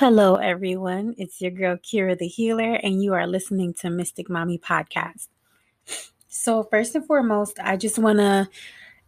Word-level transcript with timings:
Hello, 0.00 0.36
everyone. 0.36 1.14
It's 1.18 1.42
your 1.42 1.50
girl, 1.50 1.76
Kira 1.76 2.16
the 2.16 2.26
Healer, 2.26 2.72
and 2.76 3.02
you 3.02 3.12
are 3.12 3.26
listening 3.26 3.74
to 3.80 3.90
Mystic 3.90 4.30
Mommy 4.30 4.56
Podcast. 4.56 5.28
So, 6.26 6.62
first 6.62 6.94
and 6.94 7.06
foremost, 7.06 7.58
I 7.62 7.76
just 7.76 7.98
want 7.98 8.18
to 8.18 8.48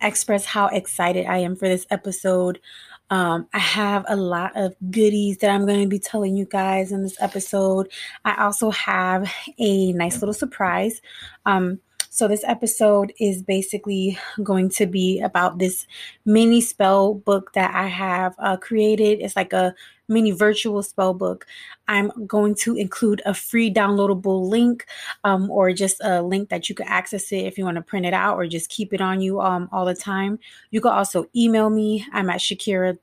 express 0.03 0.45
how 0.45 0.67
excited 0.67 1.25
I 1.25 1.39
am 1.39 1.57
for 1.57 1.67
this 1.67 1.87
episode. 1.89 2.61
Um, 3.09 3.49
I 3.55 3.59
have 3.59 4.05
a 4.07 4.17
lot 4.17 4.53
of 4.55 4.75
goodies 4.91 5.39
that 5.39 5.49
I'm 5.49 5.65
going 5.65 5.81
to 5.81 5.89
be 5.89 5.99
telling 5.99 6.37
you 6.37 6.45
guys 6.45 6.93
in 6.93 7.03
this 7.03 7.17
episode. 7.23 7.91
I 8.27 8.45
also 8.45 8.71
have 8.71 9.33
a 9.59 9.95
nice 9.95 10.21
little 10.21 10.35
surprise. 10.35 11.01
Um, 11.47 11.81
so, 12.11 12.29
this 12.29 12.45
episode 12.47 13.15
is 13.19 13.43
basically 13.43 14.19
going 14.43 14.69
to 14.73 14.85
be 14.85 15.23
about 15.23 15.59
this 15.59 15.87
mini 16.27 16.61
spell 16.61 17.15
book 17.15 17.55
that 17.55 17.75
I 17.75 17.87
have 17.87 18.35
uh, 18.39 18.59
created. 18.59 19.21
It's 19.23 19.37
like 19.37 19.55
a 19.55 19.75
mini 20.13 20.31
virtual 20.31 20.83
spell 20.83 21.15
book. 21.15 21.47
I'm 21.89 22.11
going 22.27 22.55
to 22.57 22.77
include 22.77 23.23
a 23.27 23.35
free 23.35 23.73
downloadable 23.73 24.49
link 24.49 24.87
um, 25.25 25.51
or 25.51 25.73
just 25.73 26.01
a 26.03 26.23
link 26.23 26.49
that 26.51 26.69
you 26.69 26.75
can 26.75 26.87
access 26.89 27.33
it 27.33 27.47
if 27.47 27.59
you 27.59 27.65
want 27.65 27.77
to 27.77 27.83
print 27.83 28.07
it 28.07 28.15
out 28.15 28.37
or 28.37 28.47
just 28.47 28.71
keep 28.71 28.93
it 28.93 29.01
on 29.01 29.21
you 29.21 29.41
um, 29.41 29.69
all 29.73 29.85
the 29.85 29.95
time. 29.95 30.39
You 30.71 30.81
can 30.81 30.93
also 30.93 31.27
email 31.35 31.71
me. 31.71 32.07
I'm 32.13 32.31
at 32.31 32.41
Shakira 32.41 32.99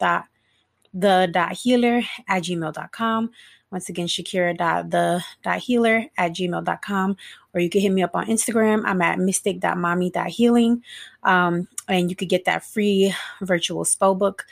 the 0.94 1.30
dot 1.31 1.53
healer 1.53 2.02
at 2.27 2.44
gmail.com. 2.44 3.31
Once 3.72 3.88
again, 3.88 4.08
Shakira.the.healer 4.08 6.05
at 6.17 6.31
gmail.com. 6.31 7.17
Or 7.53 7.62
you 7.62 7.70
can 7.70 7.81
hit 7.81 7.91
me 7.91 8.02
up 8.02 8.16
on 8.16 8.26
Instagram. 8.26 8.81
I'm 8.86 9.02
at 9.02 9.20
mystic.mommy.healing. 9.20 10.84
Um, 11.23 11.67
and 11.88 12.09
you 12.09 12.16
could 12.16 12.30
get 12.30 12.45
that 12.45 12.66
free 12.66 13.14
virtual 13.41 13.86
spell 13.86 14.16
book 14.16 14.45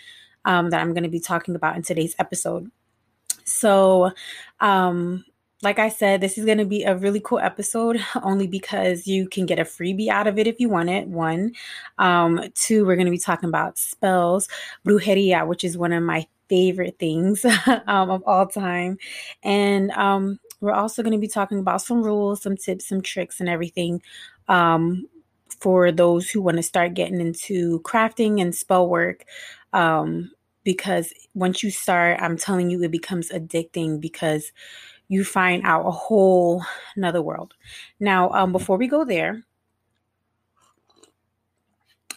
um, 0.48 0.72
that 0.72 0.82
I'm 0.82 0.94
going 0.94 1.04
to 1.04 1.10
be 1.10 1.20
talking 1.20 1.56
about 1.56 1.76
in 1.76 1.84
today's 1.84 2.16
episode. 2.18 2.72
So, 3.44 4.12
um, 4.60 5.26
like 5.62 5.78
I 5.78 5.90
said, 5.90 6.22
this 6.22 6.38
is 6.38 6.46
going 6.46 6.60
to 6.60 6.66
be 6.66 6.84
a 6.84 6.96
really 6.96 7.20
cool 7.20 7.40
episode 7.40 8.00
only 8.24 8.48
because 8.48 9.06
you 9.06 9.28
can 9.28 9.46
get 9.46 9.60
a 9.60 9.64
freebie 9.64 10.08
out 10.08 10.26
of 10.26 10.40
it 10.40 10.48
if 10.48 10.60
you 10.60 10.70
want 10.70 10.90
it. 10.90 11.08
One. 11.08 11.52
Um, 11.98 12.42
two, 12.56 12.86
we're 12.86 12.96
going 12.96 13.08
to 13.08 13.12
be 13.12 13.18
talking 13.18 13.50
about 13.50 13.78
spells, 13.78 14.48
brujeria, 14.86 15.46
which 15.46 15.64
is 15.64 15.78
one 15.78 15.92
of 15.92 16.02
my 16.02 16.26
favorite 16.48 16.98
things 16.98 17.46
um, 17.88 18.10
of 18.10 18.24
all 18.26 18.48
time. 18.48 18.98
And 19.44 19.92
um, 19.92 20.40
we're 20.62 20.74
also 20.74 21.04
going 21.04 21.14
to 21.14 21.20
be 21.20 21.28
talking 21.28 21.60
about 21.60 21.82
some 21.82 22.02
rules, 22.02 22.42
some 22.42 22.56
tips, 22.56 22.88
some 22.88 23.02
tricks, 23.02 23.42
and 23.42 23.50
everything 23.50 24.02
um, 24.48 25.08
for 25.60 25.92
those 25.92 26.30
who 26.30 26.42
want 26.42 26.56
to 26.56 26.64
start 26.64 26.94
getting 26.94 27.20
into 27.20 27.82
crafting 27.82 28.40
and 28.40 28.56
spell 28.56 28.88
work. 28.88 29.26
Um, 29.74 30.32
because 30.68 31.14
once 31.34 31.64
you 31.64 31.72
start, 31.72 32.20
I'm 32.22 32.36
telling 32.36 32.70
you, 32.70 32.84
it 32.84 32.92
becomes 32.92 33.30
addicting 33.30 34.02
because 34.02 34.52
you 35.08 35.24
find 35.24 35.66
out 35.66 35.88
a 35.88 35.92
whole 35.92 36.62
another 36.98 37.22
world. 37.22 37.54
Now, 38.02 38.30
um, 38.32 38.52
before 38.52 38.78
we 38.78 38.90
go 38.90 39.06
there, 39.06 39.46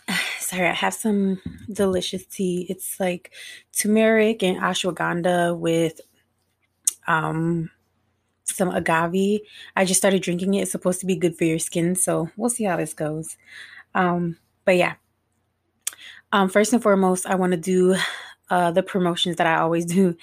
sorry, 0.41 0.67
I 0.67 0.73
have 0.73 0.95
some 0.95 1.41
delicious 1.73 2.27
tea. 2.27 2.67
It's 2.69 2.99
like 2.99 3.31
turmeric 3.73 4.43
and 4.43 4.59
ashwagandha 4.59 5.57
with 5.57 6.01
um 7.07 7.71
some 8.43 8.71
agave. 8.71 9.43
I 9.77 9.85
just 9.85 10.01
started 10.01 10.23
drinking 10.23 10.55
it. 10.55 10.63
It's 10.63 10.73
supposed 10.73 10.99
to 10.99 11.07
be 11.07 11.15
good 11.15 11.39
for 11.39 11.45
your 11.45 11.61
skin, 11.61 11.95
so 11.95 12.29
we'll 12.37 12.51
see 12.51 12.65
how 12.65 12.77
this 12.79 12.95
goes. 12.95 13.37
Um, 13.95 14.39
but 14.65 14.77
yeah. 14.77 14.95
Um, 16.33 16.49
first 16.49 16.73
and 16.73 16.83
foremost, 16.83 17.27
I 17.27 17.37
want 17.37 17.53
to 17.53 17.57
do 17.57 17.97
uh, 18.51 18.71
the 18.71 18.83
promotions 18.83 19.37
that 19.37 19.47
I 19.47 19.57
always 19.57 19.85
do 19.99 20.17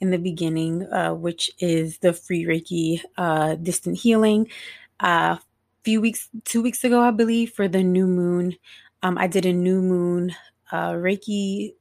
in 0.00 0.10
the 0.10 0.18
beginning, 0.18 0.86
uh, 0.92 1.14
which 1.14 1.50
is 1.58 1.98
the 1.98 2.12
free 2.12 2.44
Reiki 2.44 3.02
uh, 3.16 3.56
distant 3.56 3.98
healing. 3.98 4.48
A 5.00 5.38
few 5.84 6.00
weeks, 6.00 6.28
two 6.44 6.62
weeks 6.62 6.84
ago, 6.84 7.00
I 7.00 7.10
believe, 7.10 7.52
for 7.52 7.68
the 7.68 7.82
new 7.82 8.06
moon, 8.06 8.56
um, 9.02 9.18
I 9.18 9.26
did 9.26 9.46
a 9.46 9.52
new 9.52 9.82
moon 9.82 10.34
uh, 10.70 10.92
Reiki 10.92 11.74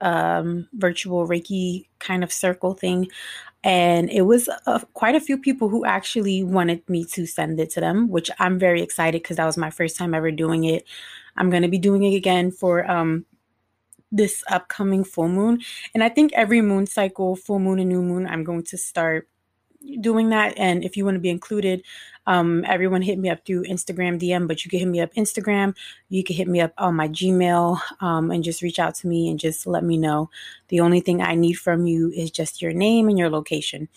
um, 0.00 0.68
virtual 0.74 1.26
Reiki 1.26 1.86
kind 1.98 2.22
of 2.22 2.32
circle 2.32 2.74
thing. 2.74 3.08
And 3.64 4.08
it 4.10 4.22
was 4.22 4.48
uh, 4.66 4.78
quite 4.94 5.16
a 5.16 5.20
few 5.20 5.36
people 5.36 5.68
who 5.68 5.84
actually 5.84 6.44
wanted 6.44 6.88
me 6.88 7.04
to 7.06 7.26
send 7.26 7.58
it 7.58 7.70
to 7.70 7.80
them, 7.80 8.08
which 8.08 8.30
I'm 8.38 8.58
very 8.58 8.82
excited 8.82 9.22
because 9.22 9.36
that 9.36 9.46
was 9.46 9.56
my 9.56 9.70
first 9.70 9.96
time 9.96 10.14
ever 10.14 10.30
doing 10.30 10.64
it. 10.64 10.84
I'm 11.36 11.50
going 11.50 11.62
to 11.62 11.68
be 11.68 11.78
doing 11.78 12.04
it 12.04 12.16
again 12.16 12.52
for 12.52 12.88
um, 12.88 13.26
this 14.10 14.42
upcoming 14.48 15.04
full 15.04 15.28
moon. 15.28 15.60
And 15.94 16.02
I 16.02 16.08
think 16.08 16.32
every 16.32 16.60
moon 16.62 16.86
cycle, 16.86 17.36
full 17.36 17.58
moon 17.58 17.78
and 17.78 17.88
new 17.88 18.02
moon, 18.02 18.26
I'm 18.26 18.44
going 18.44 18.64
to 18.64 18.78
start 18.78 19.28
doing 20.00 20.30
that. 20.30 20.54
And 20.56 20.84
if 20.84 20.96
you 20.96 21.04
want 21.04 21.16
to 21.16 21.20
be 21.20 21.30
included, 21.30 21.82
um, 22.26 22.64
everyone 22.66 23.00
hit 23.02 23.18
me 23.18 23.30
up 23.30 23.44
through 23.46 23.64
Instagram 23.64 24.20
DM, 24.20 24.46
but 24.46 24.64
you 24.64 24.70
can 24.70 24.80
hit 24.80 24.88
me 24.88 25.00
up 25.00 25.14
Instagram. 25.14 25.74
You 26.08 26.22
can 26.24 26.36
hit 26.36 26.48
me 26.48 26.60
up 26.60 26.72
on 26.78 26.94
my 26.94 27.08
Gmail 27.08 27.80
um, 28.00 28.30
and 28.30 28.44
just 28.44 28.60
reach 28.60 28.78
out 28.78 28.94
to 28.96 29.06
me 29.06 29.30
and 29.30 29.38
just 29.38 29.66
let 29.66 29.84
me 29.84 29.96
know. 29.96 30.30
The 30.68 30.80
only 30.80 31.00
thing 31.00 31.22
I 31.22 31.34
need 31.34 31.54
from 31.54 31.86
you 31.86 32.10
is 32.10 32.30
just 32.30 32.60
your 32.60 32.72
name 32.72 33.08
and 33.08 33.18
your 33.18 33.30
location 33.30 33.88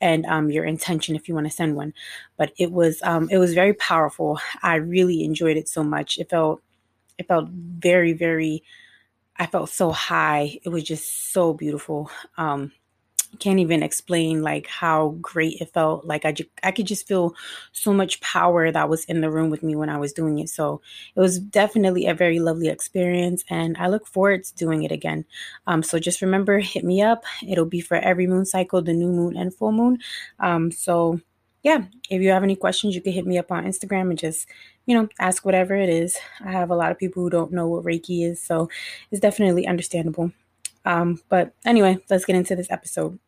and 0.00 0.24
um, 0.26 0.50
your 0.50 0.64
intention 0.64 1.16
if 1.16 1.28
you 1.28 1.34
want 1.34 1.46
to 1.46 1.52
send 1.52 1.76
one. 1.76 1.92
But 2.36 2.52
it 2.58 2.72
was 2.72 3.02
um, 3.02 3.28
it 3.30 3.38
was 3.38 3.54
very 3.54 3.74
powerful. 3.74 4.38
I 4.62 4.76
really 4.76 5.24
enjoyed 5.24 5.56
it 5.56 5.68
so 5.68 5.82
much. 5.84 6.18
It 6.18 6.30
felt 6.30 6.62
it 7.18 7.28
felt 7.28 7.48
very 7.48 8.12
very. 8.12 8.62
I 9.36 9.46
felt 9.46 9.70
so 9.70 9.90
high. 9.90 10.58
It 10.62 10.68
was 10.68 10.84
just 10.84 11.32
so 11.32 11.54
beautiful. 11.54 12.10
Um, 12.36 12.72
can't 13.40 13.58
even 13.58 13.82
explain 13.82 14.42
like 14.42 14.66
how 14.66 15.16
great 15.20 15.60
it 15.60 15.72
felt. 15.72 16.04
Like 16.04 16.24
I, 16.24 16.32
ju- 16.32 16.48
I 16.62 16.70
could 16.70 16.86
just 16.86 17.06
feel 17.06 17.34
so 17.72 17.92
much 17.92 18.20
power 18.20 18.70
that 18.70 18.88
was 18.88 19.04
in 19.06 19.20
the 19.20 19.30
room 19.30 19.50
with 19.50 19.62
me 19.62 19.74
when 19.74 19.88
i 19.88 19.98
was 19.98 20.12
doing 20.12 20.38
it. 20.38 20.48
So 20.48 20.80
it 21.16 21.20
was 21.20 21.38
definitely 21.38 22.06
a 22.06 22.14
very 22.14 22.38
lovely 22.38 22.68
experience 22.68 23.44
and 23.50 23.76
i 23.76 23.88
look 23.88 24.06
forward 24.06 24.44
to 24.44 24.54
doing 24.54 24.84
it 24.84 24.92
again. 24.92 25.24
Um, 25.66 25.82
so 25.82 25.98
just 25.98 26.22
remember 26.22 26.58
hit 26.58 26.84
me 26.84 27.02
up. 27.02 27.24
It'll 27.46 27.66
be 27.66 27.80
for 27.80 27.96
every 27.96 28.26
moon 28.26 28.46
cycle 28.46 28.82
the 28.82 28.92
new 28.92 29.08
moon 29.10 29.36
and 29.36 29.54
full 29.54 29.72
moon. 29.72 29.98
Um, 30.38 30.70
so 30.70 31.20
yeah 31.64 31.82
if 32.10 32.22
you 32.22 32.30
have 32.30 32.44
any 32.44 32.54
questions 32.54 32.94
you 32.94 33.00
can 33.00 33.12
hit 33.12 33.26
me 33.26 33.38
up 33.38 33.50
on 33.50 33.64
instagram 33.64 34.10
and 34.10 34.18
just 34.18 34.46
you 34.86 34.94
know 34.94 35.08
ask 35.18 35.44
whatever 35.44 35.74
it 35.74 35.88
is 35.88 36.16
i 36.44 36.52
have 36.52 36.70
a 36.70 36.76
lot 36.76 36.90
of 36.90 36.98
people 36.98 37.22
who 37.22 37.30
don't 37.30 37.52
know 37.52 37.66
what 37.66 37.84
reiki 37.84 38.28
is 38.28 38.40
so 38.40 38.68
it's 39.10 39.20
definitely 39.20 39.66
understandable 39.66 40.30
um, 40.84 41.20
but 41.28 41.52
anyway, 41.64 41.98
let's 42.10 42.24
get 42.24 42.36
into 42.36 42.56
this 42.56 42.70
episode. 42.70 43.18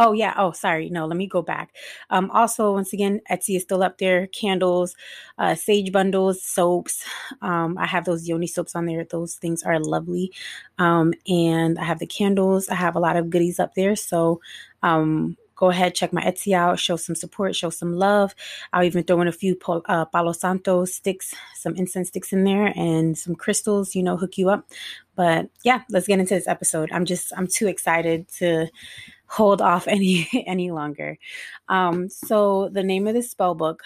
Oh 0.00 0.12
yeah. 0.12 0.32
Oh, 0.36 0.52
sorry. 0.52 0.90
No, 0.90 1.06
let 1.06 1.16
me 1.16 1.26
go 1.26 1.42
back. 1.42 1.74
Um, 2.10 2.30
also, 2.30 2.72
once 2.72 2.92
again, 2.92 3.20
Etsy 3.28 3.56
is 3.56 3.64
still 3.64 3.82
up 3.82 3.98
there. 3.98 4.28
Candles, 4.28 4.94
uh, 5.38 5.56
sage 5.56 5.90
bundles, 5.90 6.40
soaps. 6.40 7.04
Um, 7.42 7.76
I 7.76 7.86
have 7.86 8.04
those 8.04 8.28
yoni 8.28 8.46
soaps 8.46 8.76
on 8.76 8.86
there. 8.86 9.04
Those 9.04 9.34
things 9.34 9.64
are 9.64 9.80
lovely. 9.80 10.32
Um, 10.78 11.14
and 11.26 11.80
I 11.80 11.84
have 11.84 11.98
the 11.98 12.06
candles. 12.06 12.68
I 12.68 12.76
have 12.76 12.94
a 12.94 13.00
lot 13.00 13.16
of 13.16 13.28
goodies 13.28 13.58
up 13.58 13.74
there. 13.74 13.96
So, 13.96 14.40
um, 14.84 15.36
go 15.58 15.70
ahead, 15.70 15.94
check 15.94 16.12
my 16.12 16.22
Etsy 16.22 16.54
out, 16.54 16.78
show 16.78 16.96
some 16.96 17.16
support, 17.16 17.54
show 17.54 17.68
some 17.68 17.92
love. 17.92 18.34
I'll 18.72 18.84
even 18.84 19.02
throw 19.02 19.20
in 19.20 19.28
a 19.28 19.32
few 19.32 19.58
uh, 19.66 20.04
Palo 20.06 20.32
Santo 20.32 20.84
sticks, 20.84 21.34
some 21.56 21.74
incense 21.74 22.08
sticks 22.08 22.32
in 22.32 22.44
there, 22.44 22.72
and 22.76 23.18
some 23.18 23.34
crystals, 23.34 23.94
you 23.94 24.02
know, 24.02 24.16
hook 24.16 24.38
you 24.38 24.48
up. 24.48 24.68
But 25.16 25.50
yeah, 25.64 25.82
let's 25.90 26.06
get 26.06 26.20
into 26.20 26.34
this 26.34 26.46
episode. 26.46 26.90
I'm 26.92 27.04
just, 27.04 27.32
I'm 27.36 27.48
too 27.48 27.66
excited 27.66 28.28
to 28.38 28.68
hold 29.26 29.60
off 29.60 29.88
any 29.88 30.28
any 30.46 30.70
longer. 30.70 31.18
Um, 31.68 32.08
so 32.08 32.68
the 32.70 32.84
name 32.84 33.08
of 33.08 33.14
this 33.14 33.30
spell 33.30 33.56
book 33.56 33.82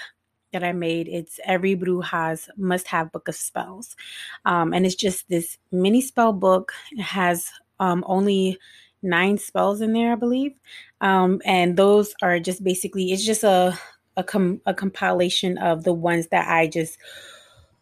that 0.53 0.63
I 0.63 0.73
made, 0.73 1.09
it's 1.09 1.41
Every 1.47 1.75
Bruja's 1.75 2.51
Must 2.59 2.87
Have 2.89 3.11
Book 3.13 3.29
of 3.29 3.35
Spells. 3.35 3.97
Um, 4.45 4.75
and 4.75 4.85
it's 4.85 4.95
just 4.95 5.27
this 5.31 5.57
mini 5.71 6.03
spell 6.03 6.35
book. 6.35 6.75
It 6.91 7.01
has 7.01 7.51
um, 7.81 8.05
only 8.07 8.59
nine 9.03 9.39
spells 9.39 9.81
in 9.81 9.93
there, 9.93 10.13
I 10.13 10.17
believe. 10.17 10.55
Um, 11.01 11.41
and 11.45 11.77
those 11.77 12.15
are 12.23 12.39
just 12.39 12.63
basically, 12.63 13.13
it's 13.13 13.25
just 13.25 13.45
a, 13.45 13.79
a, 14.17 14.25
com- 14.25 14.61
a 14.67 14.75
compilation 14.75 15.59
of 15.59 15.85
the 15.85 15.93
ones 15.93 16.29
that 16.29 16.49
I 16.49 16.69
just 16.69 16.99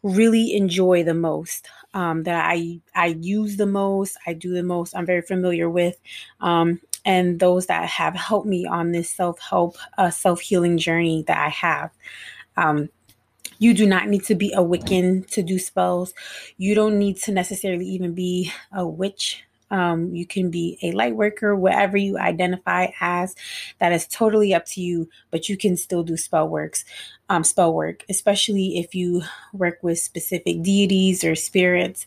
really 0.02 0.54
enjoy 0.54 1.04
the 1.04 1.14
most 1.14 1.68
um, 1.94 2.22
that 2.24 2.44
I 2.46 2.80
I 2.94 3.16
use 3.20 3.56
the 3.56 3.66
most, 3.66 4.16
I 4.26 4.32
do 4.32 4.54
the 4.54 4.62
most, 4.62 4.94
I'm 4.94 5.06
very 5.06 5.22
familiar 5.22 5.68
with. 5.68 5.98
Um, 6.40 6.80
and 7.04 7.40
those 7.40 7.66
that 7.66 7.88
have 7.88 8.14
helped 8.14 8.46
me 8.46 8.66
on 8.66 8.92
this 8.92 9.10
self 9.10 9.40
help, 9.40 9.76
uh, 9.98 10.10
self 10.10 10.40
healing 10.40 10.78
journey 10.78 11.24
that 11.26 11.38
I 11.38 11.48
have. 11.48 11.90
Um, 12.56 12.88
you 13.58 13.74
do 13.74 13.86
not 13.86 14.08
need 14.08 14.24
to 14.24 14.34
be 14.34 14.52
a 14.52 14.58
Wiccan 14.58 15.26
to 15.32 15.42
do 15.42 15.58
spells. 15.58 16.14
You 16.56 16.74
don't 16.74 16.98
need 16.98 17.16
to 17.18 17.32
necessarily 17.32 17.86
even 17.86 18.14
be 18.14 18.52
a 18.72 18.86
witch. 18.86 19.44
Um, 19.70 20.14
you 20.14 20.26
can 20.26 20.50
be 20.50 20.78
a 20.82 20.92
light 20.92 21.14
worker, 21.14 21.54
whatever 21.54 21.96
you 21.96 22.18
identify 22.18 22.88
as. 23.00 23.34
That 23.78 23.92
is 23.92 24.06
totally 24.06 24.52
up 24.52 24.66
to 24.66 24.80
you, 24.80 25.08
but 25.30 25.48
you 25.48 25.56
can 25.56 25.76
still 25.76 26.02
do 26.02 26.16
spell 26.16 26.48
works, 26.48 26.84
um, 27.28 27.44
spell 27.44 27.72
work, 27.72 28.04
especially 28.08 28.78
if 28.78 28.94
you 28.94 29.22
work 29.52 29.78
with 29.82 29.98
specific 29.98 30.62
deities 30.62 31.22
or 31.24 31.34
spirits. 31.34 32.06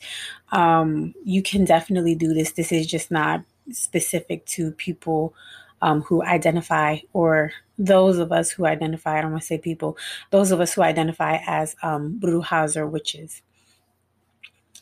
Um, 0.52 1.14
you 1.24 1.42
can 1.42 1.66
definitely 1.66 2.16
do 2.16 2.34
this. 2.34 2.52
This 2.52 2.72
is 2.72 2.86
just 2.86 3.12
not 3.12 3.44
specific 3.72 4.46
to 4.48 4.72
people 4.72 5.34
um, 5.82 6.02
who 6.02 6.24
identify, 6.24 7.00
or 7.12 7.52
those 7.78 8.18
of 8.18 8.32
us 8.32 8.52
who 8.52 8.66
identify, 8.66 9.18
I 9.18 9.22
don't 9.22 9.32
want 9.32 9.42
to 9.42 9.48
say 9.48 9.58
people, 9.58 9.98
those 10.32 10.52
of 10.52 10.62
us 10.62 10.74
who 10.74 10.82
identify 10.82 11.40
as 11.46 11.76
um, 11.84 12.20
brujas 12.22 12.78
or 12.78 12.88
witches. 12.88 13.42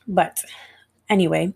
But 0.08 0.44
anyway, 1.12 1.54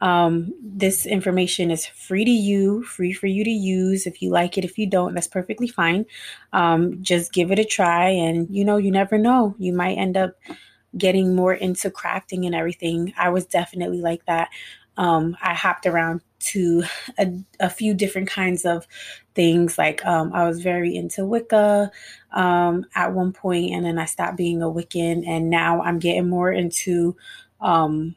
um, 0.00 0.52
this 0.62 1.06
information 1.06 1.72
is 1.72 1.86
free 1.86 2.24
to 2.24 2.30
you, 2.30 2.84
free 2.84 3.12
for 3.12 3.26
you 3.26 3.42
to 3.42 3.50
use. 3.50 4.06
If 4.06 4.22
you 4.22 4.30
like 4.30 4.56
it, 4.58 4.64
if 4.64 4.78
you 4.78 4.86
don't, 4.86 5.14
that's 5.14 5.26
perfectly 5.26 5.66
fine. 5.66 6.04
Um, 6.52 7.02
just 7.02 7.32
give 7.32 7.50
it 7.50 7.58
a 7.58 7.64
try, 7.64 8.10
and 8.10 8.46
you 8.54 8.64
know, 8.64 8.76
you 8.76 8.92
never 8.92 9.18
know. 9.18 9.56
You 9.58 9.72
might 9.72 9.96
end 9.96 10.16
up 10.16 10.36
getting 10.96 11.34
more 11.34 11.54
into 11.54 11.90
crafting 11.90 12.46
and 12.46 12.54
everything. 12.54 13.12
I 13.18 13.30
was 13.30 13.46
definitely 13.46 14.00
like 14.00 14.24
that. 14.26 14.50
Um, 14.96 15.36
I 15.42 15.54
hopped 15.54 15.86
around 15.86 16.22
to 16.40 16.82
a, 17.18 17.32
a, 17.60 17.70
few 17.70 17.94
different 17.94 18.28
kinds 18.28 18.64
of 18.64 18.86
things. 19.34 19.78
Like 19.78 20.04
um, 20.04 20.32
I 20.32 20.44
was 20.44 20.60
very 20.60 20.96
into 20.96 21.24
Wicca 21.24 21.90
um, 22.32 22.84
at 22.96 23.12
one 23.12 23.32
point, 23.32 23.72
and 23.72 23.84
then 23.84 23.98
I 23.98 24.06
stopped 24.06 24.36
being 24.36 24.60
a 24.60 24.66
Wiccan, 24.66 25.26
and 25.26 25.50
now 25.50 25.80
I'm 25.82 25.98
getting 25.98 26.28
more 26.28 26.52
into. 26.52 27.16
Um, 27.60 28.14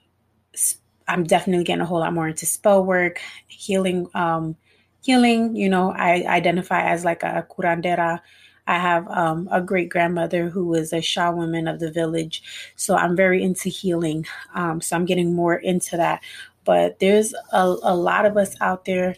I'm 1.11 1.23
definitely 1.23 1.63
getting 1.63 1.81
a 1.81 1.85
whole 1.85 1.99
lot 1.99 2.13
more 2.13 2.27
into 2.27 2.45
spell 2.45 2.83
work, 2.85 3.19
healing. 3.47 4.07
Um, 4.13 4.55
healing, 5.03 5.55
you 5.55 5.67
know, 5.69 5.91
I 5.91 6.23
identify 6.27 6.83
as 6.83 7.03
like 7.03 7.23
a 7.23 7.45
curandera 7.49 8.19
I 8.67 8.77
have 8.77 9.07
um, 9.09 9.49
a 9.51 9.61
great 9.61 9.89
grandmother 9.89 10.49
who 10.49 10.65
was 10.65 10.93
a 10.93 11.01
shaman 11.01 11.67
of 11.67 11.79
the 11.79 11.91
village. 11.91 12.43
So 12.75 12.95
I'm 12.95 13.15
very 13.15 13.43
into 13.43 13.69
healing. 13.69 14.25
Um, 14.53 14.81
so 14.81 14.95
I'm 14.95 15.05
getting 15.05 15.33
more 15.33 15.55
into 15.55 15.97
that. 15.97 16.23
But 16.63 16.99
there's 16.99 17.33
a, 17.51 17.63
a 17.83 17.95
lot 17.95 18.25
of 18.25 18.37
us 18.37 18.55
out 18.61 18.85
there 18.85 19.15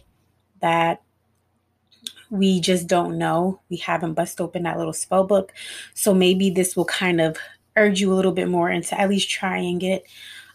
that 0.62 1.01
we 2.30 2.62
just 2.62 2.88
don't 2.88 3.18
know. 3.18 3.62
We 3.69 3.78
haven't 3.78 4.13
bust 4.13 4.40
open 4.42 4.63
that 4.63 4.78
little 4.78 4.94
spell 4.94 5.25
book. 5.25 5.54
So 5.94 6.13
maybe 6.13 6.50
this 6.50 6.75
will 6.75 6.86
kind 6.86 7.19
of 7.22 7.38
urge 7.75 8.00
you 8.00 8.12
a 8.13 8.16
little 8.16 8.31
bit 8.31 8.48
more 8.48 8.69
into 8.69 9.00
at 9.00 9.10
least 9.10 9.30
trying 9.30 9.81
it. 9.81 10.04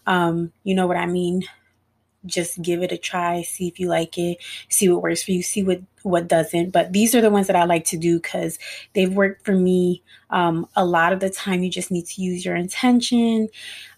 Um, 0.09 0.53
you 0.65 0.75
know 0.75 0.87
what 0.87 0.97
I 0.97 1.07
mean? 1.07 1.43
just 2.25 2.61
give 2.61 2.83
it 2.83 2.91
a 2.91 2.97
try 2.97 3.41
see 3.41 3.67
if 3.67 3.79
you 3.79 3.87
like 3.87 4.17
it 4.17 4.37
see 4.67 4.89
what 4.89 5.01
works 5.01 5.23
for 5.23 5.31
you 5.31 5.41
see 5.41 5.63
what 5.63 5.81
what 6.03 6.27
doesn't 6.27 6.71
but 6.71 6.91
these 6.91 7.15
are 7.15 7.21
the 7.21 7.29
ones 7.29 7.47
that 7.47 7.55
i 7.55 7.63
like 7.63 7.85
to 7.85 7.97
do 7.97 8.19
because 8.19 8.59
they've 8.93 9.13
worked 9.13 9.45
for 9.45 9.53
me 9.53 10.03
um, 10.31 10.67
a 10.75 10.85
lot 10.85 11.13
of 11.13 11.19
the 11.21 11.29
time 11.29 11.63
you 11.63 11.69
just 11.69 11.91
need 11.91 12.05
to 12.05 12.21
use 12.21 12.45
your 12.45 12.55
intention 12.55 13.47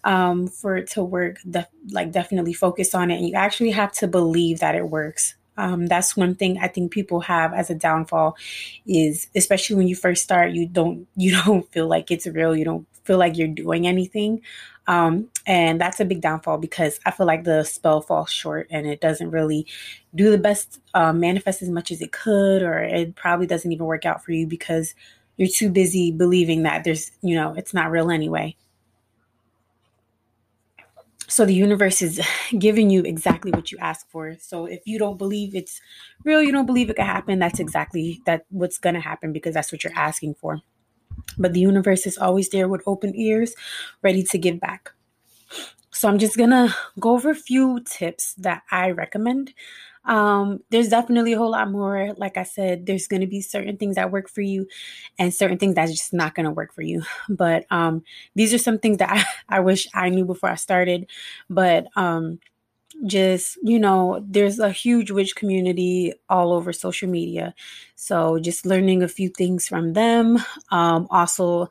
um, 0.03 0.47
for 0.47 0.77
it 0.77 0.87
to 0.87 1.03
work 1.03 1.37
the, 1.45 1.67
like 1.89 2.11
definitely 2.11 2.53
focus 2.53 2.93
on 2.93 3.09
it 3.11 3.17
and 3.17 3.27
you 3.27 3.33
actually 3.33 3.71
have 3.71 3.91
to 3.91 4.07
believe 4.07 4.59
that 4.59 4.75
it 4.75 4.89
works 4.89 5.35
um, 5.57 5.85
that's 5.87 6.15
one 6.15 6.33
thing 6.35 6.57
I 6.59 6.67
think 6.67 6.91
people 6.91 7.19
have 7.21 7.53
as 7.53 7.69
a 7.69 7.75
downfall 7.75 8.35
is 8.87 9.27
especially 9.35 9.75
when 9.75 9.87
you 9.87 9.95
first 9.95 10.23
start, 10.23 10.51
you 10.51 10.65
don't 10.67 11.07
you 11.15 11.39
don't 11.45 11.69
feel 11.71 11.87
like 11.87 12.09
it's 12.09 12.25
real. 12.25 12.55
You 12.55 12.65
don't 12.65 12.87
feel 13.03 13.17
like 13.17 13.37
you're 13.37 13.47
doing 13.47 13.87
anything. 13.87 14.41
Um, 14.87 15.29
and 15.45 15.79
that's 15.79 15.99
a 15.99 16.05
big 16.05 16.21
downfall 16.21 16.57
because 16.57 16.99
I 17.05 17.11
feel 17.11 17.27
like 17.27 17.43
the 17.43 17.63
spell 17.63 18.01
falls 18.01 18.31
short 18.31 18.67
and 18.71 18.87
it 18.87 18.99
doesn't 18.99 19.31
really 19.31 19.67
do 20.15 20.31
the 20.31 20.37
best, 20.37 20.79
uh, 20.93 21.13
manifest 21.13 21.61
as 21.61 21.69
much 21.69 21.91
as 21.91 22.01
it 22.01 22.11
could, 22.11 22.61
or 22.63 22.79
it 22.79 23.15
probably 23.15 23.47
doesn't 23.47 23.71
even 23.71 23.85
work 23.85 24.05
out 24.05 24.23
for 24.23 24.31
you 24.31 24.47
because 24.47 24.95
you're 25.37 25.47
too 25.47 25.69
busy 25.69 26.11
believing 26.11 26.63
that 26.63 26.83
there's, 26.83 27.11
you 27.21 27.35
know, 27.35 27.53
it's 27.53 27.73
not 27.73 27.91
real 27.91 28.11
anyway. 28.11 28.55
So 31.27 31.45
the 31.45 31.53
universe 31.53 32.01
is 32.01 32.19
giving 32.59 32.89
you 32.89 33.03
exactly 33.03 33.51
what 33.51 33.71
you 33.71 33.77
ask 33.77 34.09
for. 34.09 34.35
So 34.41 34.65
if 34.65 34.81
you 34.85 34.99
don't 34.99 35.17
believe 35.17 35.55
it's 35.55 35.79
real, 36.25 36.43
you 36.43 36.51
don't 36.51 36.65
believe 36.65 36.89
it 36.89 36.97
could 36.97 37.05
happen, 37.05 37.39
that's 37.39 37.59
exactly 37.59 38.21
that 38.25 38.45
what's 38.49 38.77
going 38.77 38.95
to 38.95 39.01
happen 39.01 39.31
because 39.31 39.53
that's 39.53 39.71
what 39.71 39.83
you're 39.83 39.95
asking 39.95 40.33
for. 40.35 40.61
But 41.37 41.53
the 41.53 41.59
universe 41.59 42.05
is 42.05 42.17
always 42.17 42.49
there 42.49 42.67
with 42.67 42.81
open 42.85 43.15
ears, 43.15 43.53
ready 44.01 44.23
to 44.23 44.37
give 44.37 44.59
back. 44.59 44.91
So 45.91 46.07
I'm 46.07 46.19
just 46.19 46.37
gonna 46.37 46.73
go 46.99 47.11
over 47.11 47.31
a 47.31 47.35
few 47.35 47.81
tips 47.81 48.33
that 48.35 48.63
I 48.71 48.91
recommend. 48.91 49.53
Um, 50.05 50.61
there's 50.71 50.87
definitely 50.89 51.33
a 51.33 51.37
whole 51.37 51.51
lot 51.51 51.69
more. 51.69 52.13
Like 52.17 52.37
I 52.37 52.43
said, 52.43 52.85
there's 52.85 53.07
gonna 53.07 53.27
be 53.27 53.41
certain 53.41 53.77
things 53.77 53.95
that 53.95 54.11
work 54.11 54.29
for 54.29 54.41
you 54.41 54.67
and 55.19 55.33
certain 55.33 55.57
things 55.57 55.75
that's 55.75 55.91
just 55.91 56.13
not 56.13 56.33
gonna 56.33 56.51
work 56.51 56.73
for 56.73 56.81
you. 56.81 57.03
But 57.29 57.65
um, 57.71 58.03
these 58.35 58.53
are 58.53 58.57
some 58.57 58.79
things 58.79 58.97
that 58.97 59.11
I, 59.11 59.25
I 59.57 59.59
wish 59.59 59.87
I 59.93 60.09
knew 60.09 60.25
before 60.25 60.49
I 60.49 60.55
started. 60.55 61.07
But 61.49 61.87
um, 61.95 62.39
just 63.05 63.57
you 63.63 63.79
know 63.79 64.23
there's 64.27 64.59
a 64.59 64.71
huge 64.71 65.11
witch 65.11 65.35
community 65.35 66.13
all 66.29 66.53
over 66.53 66.73
social 66.73 67.09
media. 67.09 67.53
So 67.95 68.39
just 68.39 68.65
learning 68.65 69.03
a 69.03 69.07
few 69.07 69.29
things 69.29 69.67
from 69.67 69.93
them 69.93 70.39
um, 70.71 71.07
also 71.09 71.69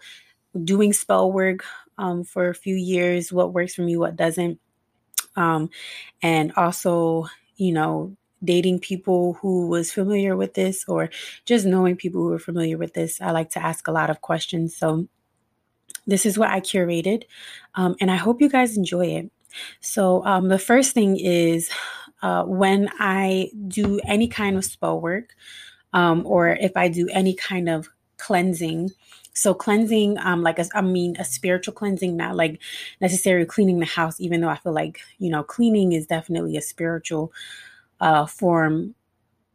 doing 0.65 0.93
spell 0.93 1.33
work 1.33 1.65
um, 1.99 2.25
for 2.25 2.49
a 2.49 2.55
few 2.55 2.77
years 2.77 3.33
what 3.33 3.53
works 3.55 3.75
for 3.75 3.83
me 3.83 3.97
what 3.97 4.17
doesn't. 4.17 4.61
Um, 5.37 5.71
and 6.23 6.53
also 6.57 7.27
you 7.57 7.73
know 7.73 8.17
dating 8.45 8.81
people 8.81 9.35
who 9.35 9.69
was 9.69 9.93
familiar 9.93 10.37
with 10.37 10.55
this 10.55 10.85
or 10.89 11.11
just 11.45 11.67
knowing 11.67 11.97
people 11.97 12.23
who 12.23 12.33
are 12.33 12.39
familiar 12.39 12.79
with 12.79 12.95
this 12.95 13.21
i 13.21 13.31
like 13.31 13.51
to 13.51 13.63
ask 13.63 13.89
a 13.89 13.93
lot 13.93 14.11
of 14.11 14.21
questions. 14.23 14.77
So 14.77 15.09
this 16.07 16.25
is 16.27 16.39
what 16.39 16.51
i 16.51 16.61
curated 16.61 17.25
um, 17.75 17.97
and 18.01 18.11
i 18.11 18.17
hope 18.17 18.41
you 18.41 18.49
guys 18.49 18.77
enjoy 18.77 19.07
it 19.07 19.31
so, 19.81 20.25
um, 20.25 20.49
the 20.49 20.59
first 20.59 20.93
thing 20.93 21.17
is 21.19 21.71
uh, 22.23 22.45
when 22.45 22.91
I 22.99 23.51
do 23.69 24.01
any 24.05 24.29
kind 24.29 24.57
of 24.57 24.65
spell 24.65 25.01
work, 25.01 25.35
um, 25.93 26.25
or 26.27 26.51
if 26.51 26.77
I 26.77 26.89
do 26.89 27.09
any 27.09 27.35
kind 27.35 27.69
of 27.69 27.89
cleansing. 28.19 28.91
So 29.33 29.55
cleansing, 29.55 30.19
um, 30.19 30.43
like 30.43 30.59
a, 30.59 30.67
I 30.75 30.83
mean, 30.83 31.17
a 31.19 31.25
spiritual 31.25 31.73
cleansing, 31.73 32.17
not 32.17 32.37
like 32.37 32.61
necessarily 33.01 33.47
cleaning 33.47 33.79
the 33.79 33.87
house. 33.87 34.21
Even 34.21 34.41
though 34.41 34.49
I 34.49 34.57
feel 34.57 34.73
like 34.73 35.01
you 35.19 35.31
know, 35.31 35.43
cleaning 35.43 35.93
is 35.93 36.07
definitely 36.07 36.57
a 36.57 36.63
spiritual 36.63 37.33
uh, 38.01 38.27
form 38.27 38.95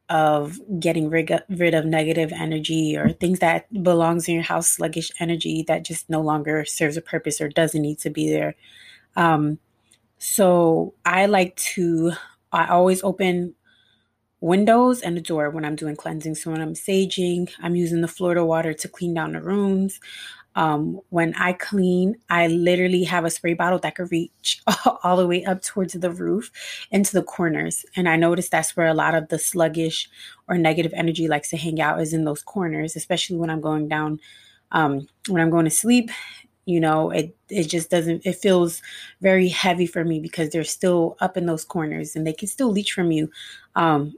of 0.10 0.60
getting 0.80 1.10
rid, 1.10 1.32
rid 1.50 1.74
of 1.74 1.86
negative 1.86 2.32
energy 2.32 2.96
or 2.96 3.10
things 3.10 3.40
that 3.40 3.72
belongs 3.84 4.28
in 4.28 4.36
your 4.36 4.44
house, 4.44 4.70
sluggish 4.70 5.12
energy 5.20 5.64
that 5.68 5.84
just 5.84 6.10
no 6.10 6.22
longer 6.22 6.64
serves 6.64 6.96
a 6.98 7.02
purpose 7.02 7.42
or 7.42 7.50
doesn't 7.50 7.82
need 7.82 8.00
to 8.00 8.10
be 8.10 8.30
there. 8.30 8.56
Um, 9.16 9.60
so 10.26 10.96
I 11.06 11.28
like 11.28 11.56
to, 11.58 12.14
I 12.52 12.68
always 12.68 13.04
open 13.04 13.54
windows 14.42 15.02
and 15.02 15.16
the 15.16 15.22
door 15.22 15.52
when 15.52 15.64
I'm 15.64 15.76
doing 15.76 15.96
cleansing. 15.96 16.34
So 16.34 16.52
when 16.52 16.62
I'm 16.62 16.74
saging, 16.74 17.52
I'm 17.62 17.76
using 17.76 18.02
the 18.02 18.08
Florida 18.08 18.44
water 18.44 18.74
to 18.74 18.88
clean 18.88 19.14
down 19.14 19.34
the 19.34 19.42
rooms. 19.42 20.00
Um, 20.56 21.00
when 21.10 21.36
I 21.36 21.54
clean, 21.54 22.16
I 22.28 22.48
literally 22.48 23.04
have 23.04 23.24
a 23.24 23.30
spray 23.30 23.54
bottle 23.54 23.78
that 23.80 23.96
could 23.96 24.12
reach 24.12 24.64
all 25.04 25.16
the 25.16 25.28
way 25.28 25.46
up 25.46 25.62
towards 25.62 25.94
the 25.94 26.10
roof 26.10 26.52
into 26.90 27.14
the 27.14 27.24
corners. 27.24 27.86
And 27.96 28.10
I 28.10 28.16
notice 28.16 28.50
that's 28.50 28.76
where 28.76 28.88
a 28.88 28.96
lot 28.96 29.14
of 29.14 29.28
the 29.28 29.38
sluggish 29.38 30.10
or 30.48 30.58
negative 30.58 30.94
energy 30.96 31.28
likes 31.28 31.52
to 31.52 31.58
hang 31.58 31.80
out 31.80 32.02
is 32.02 32.14
in 32.14 32.24
those 32.26 32.42
corners, 32.42 32.96
especially 32.96 33.36
when 33.36 33.52
I'm 33.52 33.62
going 33.62 33.90
down, 33.90 34.20
um, 34.72 35.08
when 35.28 35.42
I'm 35.42 35.52
going 35.52 35.66
to 35.66 35.72
sleep 35.72 36.10
you 36.66 36.80
know 36.80 37.12
it 37.12 37.36
it 37.50 37.66
just 37.66 37.90
doesn't 37.90 38.26
it 38.26 38.36
feels 38.36 38.82
very 39.22 39.48
heavy 39.48 39.86
for 39.86 40.04
me 40.04 40.20
because 40.20 40.50
they're 40.50 40.64
still 40.64 41.16
up 41.20 41.38
in 41.38 41.46
those 41.46 41.64
corners 41.66 42.16
and 42.16 42.26
they 42.26 42.34
can 42.34 42.48
still 42.48 42.72
leach 42.72 42.92
from 42.92 43.12
you 43.12 43.30
um 43.76 44.14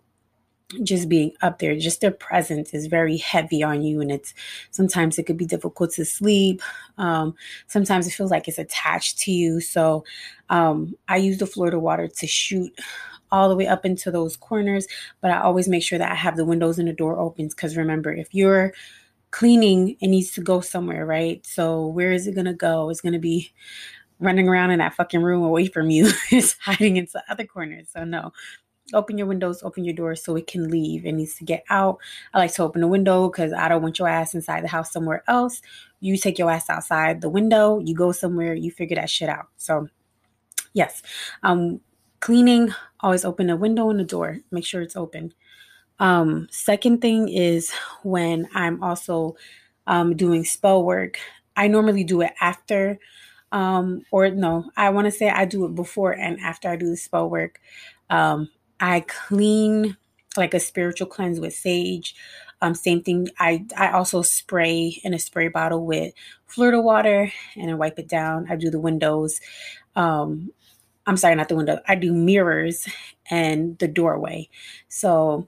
just 0.84 1.08
being 1.08 1.32
up 1.42 1.60
there. 1.60 1.78
Just 1.78 2.02
their 2.02 2.12
presence 2.12 2.74
is 2.74 2.88
very 2.88 3.18
heavy 3.18 3.64
on 3.64 3.82
you 3.82 4.02
and 4.02 4.12
it's 4.12 4.34
sometimes 4.72 5.18
it 5.18 5.24
could 5.24 5.38
be 5.38 5.46
difficult 5.46 5.92
to 5.92 6.04
sleep 6.04 6.62
um 6.98 7.34
sometimes 7.68 8.06
it 8.08 8.12
feels 8.12 8.32
like 8.32 8.48
it's 8.48 8.58
attached 8.58 9.18
to 9.20 9.32
you. 9.32 9.62
So 9.62 10.04
um 10.50 10.96
i 11.08 11.18
use 11.18 11.38
the 11.38 11.46
florida 11.46 11.78
water 11.80 12.08
to 12.08 12.26
shoot 12.28 12.74
all 13.32 13.50
the 13.50 13.56
way 13.56 13.68
up 13.68 13.86
into 13.86 14.10
those 14.10 14.38
corners 14.38 14.88
but 15.20 15.30
i 15.30 15.42
always 15.42 15.68
make 15.68 15.84
sure 15.84 16.00
that 16.00 16.12
i 16.12 16.16
have 16.16 16.38
the 16.38 16.46
windows 16.46 16.80
and 16.80 16.88
the 16.88 16.94
door 16.94 17.18
opens 17.20 17.54
because 17.54 17.76
remember 17.76 18.14
if 18.14 18.34
you're 18.34 18.74
cleaning 19.32 19.98
it 20.00 20.08
needs 20.08 20.32
to 20.32 20.42
go 20.42 20.62
somewhere, 20.62 21.06
right? 21.06 21.46
So 21.46 21.88
where 21.88 22.12
is 22.12 22.28
it 22.28 22.36
gonna 22.36 22.54
go? 22.54 22.90
It's 22.90 23.02
gonna 23.02 23.20
be 23.20 23.52
running 24.20 24.48
around 24.48 24.72
in 24.72 24.80
that 24.80 24.96
fucking 24.96 25.22
room 25.22 25.44
away 25.44 25.68
from 25.68 25.90
you. 25.90 26.10
it's 26.32 26.54
hiding 26.60 26.98
into 26.98 27.22
other 27.30 27.46
corners. 27.46 27.90
So 27.94 28.04
no. 28.04 28.34
Open 28.94 29.18
your 29.18 29.28
windows, 29.28 29.64
open 29.64 29.84
your 29.84 29.94
doors 29.94 30.24
so 30.24 30.38
it 30.38 30.48
can 30.48 30.70
leave. 30.70 31.06
It 31.06 31.12
needs 31.12 31.36
to 31.36 31.44
get 31.44 31.66
out. 31.70 31.98
I 32.34 32.38
like 32.38 32.54
to 32.54 32.64
open 32.64 32.80
the 32.80 32.88
window 32.88 33.30
because 33.30 33.52
I 33.52 33.68
don't 33.68 33.82
want 33.82 34.00
your 34.00 34.08
ass 34.08 34.34
inside 34.34 34.64
the 34.64 34.70
house 34.70 34.94
somewhere 34.94 35.26
else. 35.28 35.62
You 36.00 36.18
take 36.18 36.40
your 36.40 36.50
ass 36.50 36.70
outside 36.70 37.20
the 37.20 37.30
window, 37.30 37.80
you 37.80 37.94
go 37.94 38.14
somewhere, 38.14 38.54
you 38.54 38.72
figure 38.72 38.96
that 38.96 39.10
shit 39.10 39.28
out. 39.28 39.48
So 39.58 39.90
yes. 40.74 41.02
Um 41.44 41.82
cleaning, 42.22 42.74
always 43.02 43.26
open 43.26 43.50
a 43.50 43.58
window 43.58 43.90
and 43.90 44.00
a 44.00 44.06
door. 44.06 44.40
Make 44.52 44.66
sure 44.66 44.82
it's 44.82 44.96
open. 44.96 45.34
Um, 46.00 46.48
second 46.52 47.02
thing 47.02 47.30
is 47.30 47.72
when 48.04 48.48
I'm 48.54 48.84
also 48.84 49.36
um, 49.88 50.16
doing 50.16 50.44
spell 50.44 50.84
work, 50.84 51.20
I 51.56 51.68
normally 51.68 52.04
do 52.04 52.22
it 52.22 52.34
after, 52.40 53.00
um, 53.52 54.04
or 54.12 54.30
no, 54.30 54.70
I 54.78 54.90
want 54.92 55.06
to 55.06 55.12
say 55.12 55.30
I 55.30 55.46
do 55.46 55.66
it 55.66 55.76
before 55.76 56.12
and 56.12 56.40
after 56.40 56.70
I 56.70 56.76
do 56.76 56.90
the 56.90 56.98
spell 56.98 57.30
work. 57.30 57.60
Um, 58.10 58.50
I 58.80 59.02
clean 59.08 59.98
like 60.36 60.54
a 60.54 60.60
spiritual 60.60 61.08
cleanse 61.08 61.40
with 61.40 61.54
sage. 61.54 62.16
Um, 62.62 62.76
same 62.76 63.02
thing. 63.04 63.30
I 63.40 63.66
I 63.76 63.92
also 63.92 64.22
spray 64.22 65.00
in 65.04 65.14
a 65.14 65.20
spray 65.20 65.48
bottle 65.48 65.86
with 65.86 66.14
Florida 66.48 66.82
water 66.82 67.32
and 67.56 67.72
I 67.72 67.74
wipe 67.74 68.00
it 68.00 68.08
down. 68.08 68.48
I 68.50 68.56
do 68.56 68.70
the 68.70 68.80
windows. 68.80 69.40
Um, 69.96 70.52
I'm 71.06 71.18
sorry, 71.18 71.36
not 71.36 71.50
the 71.50 71.56
window. 71.56 71.80
I 71.88 71.96
do 71.96 72.14
mirrors 72.14 72.88
and 73.30 73.78
the 73.80 73.88
doorway. 73.88 74.50
So 74.90 75.48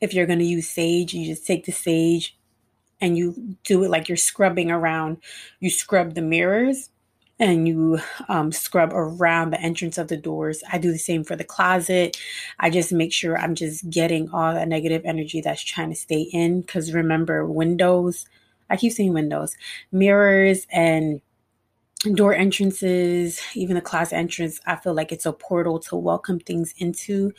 if 0.00 0.14
you're 0.14 0.26
going 0.26 0.38
to 0.38 0.44
use 0.44 0.68
sage, 0.68 1.14
you 1.14 1.26
just 1.26 1.46
take 1.46 1.64
the 1.64 1.72
sage 1.72 2.36
and 3.00 3.16
you 3.16 3.56
do 3.64 3.84
it 3.84 3.90
like 3.90 4.08
you're 4.08 4.16
scrubbing 4.16 4.70
around. 4.70 5.18
You 5.60 5.70
scrub 5.70 6.14
the 6.14 6.22
mirrors 6.22 6.90
and 7.38 7.68
you 7.68 7.98
um, 8.28 8.50
scrub 8.50 8.92
around 8.92 9.50
the 9.50 9.60
entrance 9.60 9.98
of 9.98 10.08
the 10.08 10.16
doors. 10.16 10.62
I 10.72 10.78
do 10.78 10.90
the 10.90 10.98
same 10.98 11.22
for 11.22 11.36
the 11.36 11.44
closet. 11.44 12.16
I 12.58 12.70
just 12.70 12.92
make 12.92 13.12
sure 13.12 13.36
I'm 13.36 13.54
just 13.54 13.88
getting 13.90 14.30
all 14.30 14.54
that 14.54 14.68
negative 14.68 15.02
energy 15.04 15.40
that's 15.40 15.62
trying 15.62 15.90
to 15.90 15.96
stay 15.96 16.22
in. 16.22 16.62
Because 16.62 16.94
remember, 16.94 17.44
windows, 17.44 18.26
I 18.70 18.76
keep 18.76 18.92
saying 18.92 19.12
windows, 19.12 19.54
mirrors, 19.92 20.66
and 20.72 21.20
door 22.14 22.34
entrances, 22.34 23.40
even 23.54 23.74
the 23.74 23.80
closet 23.80 24.16
entrance, 24.16 24.60
I 24.66 24.76
feel 24.76 24.94
like 24.94 25.12
it's 25.12 25.26
a 25.26 25.32
portal 25.32 25.78
to 25.80 25.96
welcome 25.96 26.40
things 26.40 26.74
into 26.78 27.32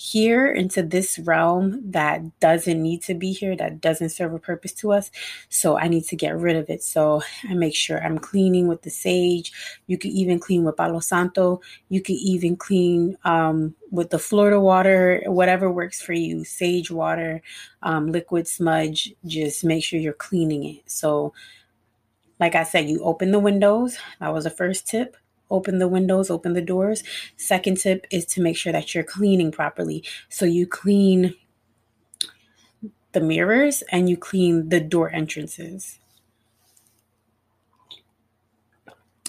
here 0.00 0.50
into 0.50 0.82
this 0.82 1.18
realm 1.18 1.78
that 1.90 2.22
doesn't 2.40 2.82
need 2.82 3.02
to 3.02 3.12
be 3.12 3.32
here, 3.32 3.54
that 3.54 3.82
doesn't 3.82 4.08
serve 4.08 4.32
a 4.32 4.38
purpose 4.38 4.72
to 4.72 4.90
us. 4.92 5.10
So 5.50 5.78
I 5.78 5.88
need 5.88 6.04
to 6.04 6.16
get 6.16 6.38
rid 6.38 6.56
of 6.56 6.70
it. 6.70 6.82
So 6.82 7.20
I 7.46 7.52
make 7.52 7.74
sure 7.74 8.02
I'm 8.02 8.18
cleaning 8.18 8.66
with 8.66 8.80
the 8.80 8.88
sage. 8.88 9.52
You 9.88 9.98
can 9.98 10.10
even 10.12 10.38
clean 10.40 10.64
with 10.64 10.78
Palo 10.78 11.00
Santo. 11.00 11.60
You 11.90 12.00
can 12.00 12.14
even 12.14 12.56
clean 12.56 13.18
um, 13.24 13.74
with 13.90 14.08
the 14.08 14.18
Florida 14.18 14.58
water, 14.58 15.22
whatever 15.26 15.70
works 15.70 16.00
for 16.00 16.14
you. 16.14 16.44
Sage 16.44 16.90
water, 16.90 17.42
um, 17.82 18.10
liquid 18.10 18.48
smudge. 18.48 19.14
Just 19.26 19.66
make 19.66 19.84
sure 19.84 20.00
you're 20.00 20.14
cleaning 20.14 20.64
it. 20.64 20.90
So, 20.90 21.34
like 22.38 22.54
I 22.54 22.62
said, 22.62 22.88
you 22.88 23.04
open 23.04 23.32
the 23.32 23.38
windows. 23.38 23.98
That 24.18 24.32
was 24.32 24.44
the 24.44 24.50
first 24.50 24.86
tip 24.86 25.18
open 25.50 25.78
the 25.78 25.88
windows, 25.88 26.30
open 26.30 26.52
the 26.52 26.62
doors. 26.62 27.02
Second 27.36 27.78
tip 27.78 28.06
is 28.10 28.24
to 28.26 28.40
make 28.40 28.56
sure 28.56 28.72
that 28.72 28.94
you're 28.94 29.04
cleaning 29.04 29.52
properly. 29.52 30.04
So 30.28 30.44
you 30.44 30.66
clean 30.66 31.34
the 33.12 33.20
mirrors 33.20 33.82
and 33.90 34.08
you 34.08 34.16
clean 34.16 34.68
the 34.68 34.80
door 34.80 35.10
entrances. 35.10 35.98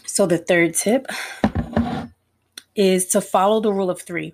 So 0.05 0.25
the 0.25 0.37
third 0.37 0.75
tip 0.75 1.07
is 2.75 3.07
to 3.07 3.21
follow 3.21 3.59
the 3.59 3.73
rule 3.73 3.89
of 3.89 4.01
three. 4.01 4.33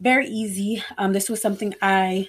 Very 0.00 0.26
easy. 0.26 0.82
Um, 0.98 1.12
this 1.12 1.28
was 1.30 1.40
something 1.40 1.74
I 1.80 2.28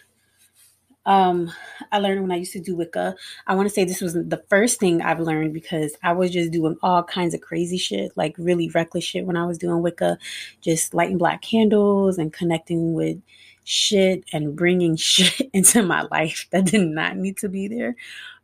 um 1.05 1.51
I 1.91 1.99
learned 1.99 2.21
when 2.21 2.31
I 2.31 2.37
used 2.37 2.53
to 2.53 2.59
do 2.59 2.75
Wicca. 2.75 3.15
I 3.47 3.55
want 3.55 3.67
to 3.67 3.73
say 3.73 3.83
this 3.83 4.01
was 4.01 4.13
the 4.13 4.43
first 4.49 4.79
thing 4.79 5.01
I've 5.01 5.19
learned 5.19 5.53
because 5.53 5.95
I 6.01 6.13
was 6.13 6.31
just 6.31 6.51
doing 6.51 6.77
all 6.81 7.03
kinds 7.03 7.33
of 7.33 7.41
crazy 7.41 7.77
shit, 7.77 8.15
like 8.15 8.35
really 8.37 8.69
reckless 8.69 9.03
shit 9.03 9.25
when 9.25 9.37
I 9.37 9.45
was 9.45 9.57
doing 9.57 9.81
Wicca, 9.81 10.17
just 10.61 10.93
lighting 10.93 11.17
black 11.17 11.41
candles 11.41 12.17
and 12.17 12.31
connecting 12.31 12.93
with 12.93 13.17
shit 13.63 14.23
and 14.31 14.55
bringing 14.55 14.95
shit 14.97 15.49
into 15.53 15.83
my 15.83 16.07
life 16.11 16.47
that 16.51 16.65
did 16.65 16.81
not 16.81 17.17
need 17.17 17.37
to 17.37 17.49
be 17.49 17.67
there. 17.67 17.95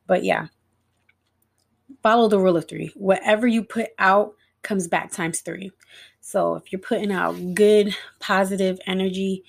But 0.08 0.24
yeah. 0.24 0.48
Follow 2.02 2.30
the 2.30 2.40
rule 2.40 2.56
of 2.56 2.68
3. 2.68 2.94
Whatever 2.96 3.46
you 3.46 3.64
put 3.64 3.90
out 4.00 4.34
comes 4.62 4.88
back 4.88 5.12
times 5.12 5.42
3. 5.42 5.72
So 6.22 6.56
if 6.56 6.72
you're 6.72 6.80
putting 6.80 7.12
out 7.12 7.36
good 7.56 7.96
positive 8.20 8.80
energy, 8.86 9.44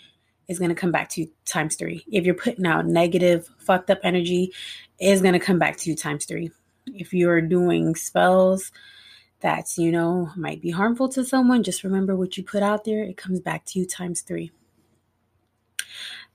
is 0.51 0.59
going 0.59 0.69
to 0.69 0.75
come 0.75 0.91
back 0.91 1.09
to 1.11 1.23
you 1.23 1.31
times 1.47 1.77
three. 1.77 2.05
If 2.11 2.27
you're 2.27 2.35
putting 2.35 2.67
out 2.67 2.85
negative, 2.85 3.49
fucked 3.59 3.89
up 3.89 4.01
energy, 4.03 4.53
is 5.01 5.23
going 5.23 5.35
to 5.35 5.41
come 5.41 5.59
back 5.59 5.77
to 5.79 5.91
you 5.91 5.97
times 5.97 6.27
three. 6.27 6.51
If 6.87 7.15
you're 7.15 7.41
doing 7.41 7.95
spells 7.95 8.73
that's, 9.41 9.79
you 9.79 9.91
know, 9.91 10.31
might 10.37 10.61
be 10.61 10.71
harmful 10.71 11.09
to 11.11 11.25
someone, 11.25 11.63
just 11.63 11.85
remember 11.85 12.15
what 12.15 12.37
you 12.37 12.43
put 12.43 12.63
out 12.63 12.85
there. 12.85 13.03
It 13.03 13.17
comes 13.17 13.41
back 13.41 13.65
to 13.67 13.79
you 13.79 13.87
times 13.87 14.21
three. 14.21 14.51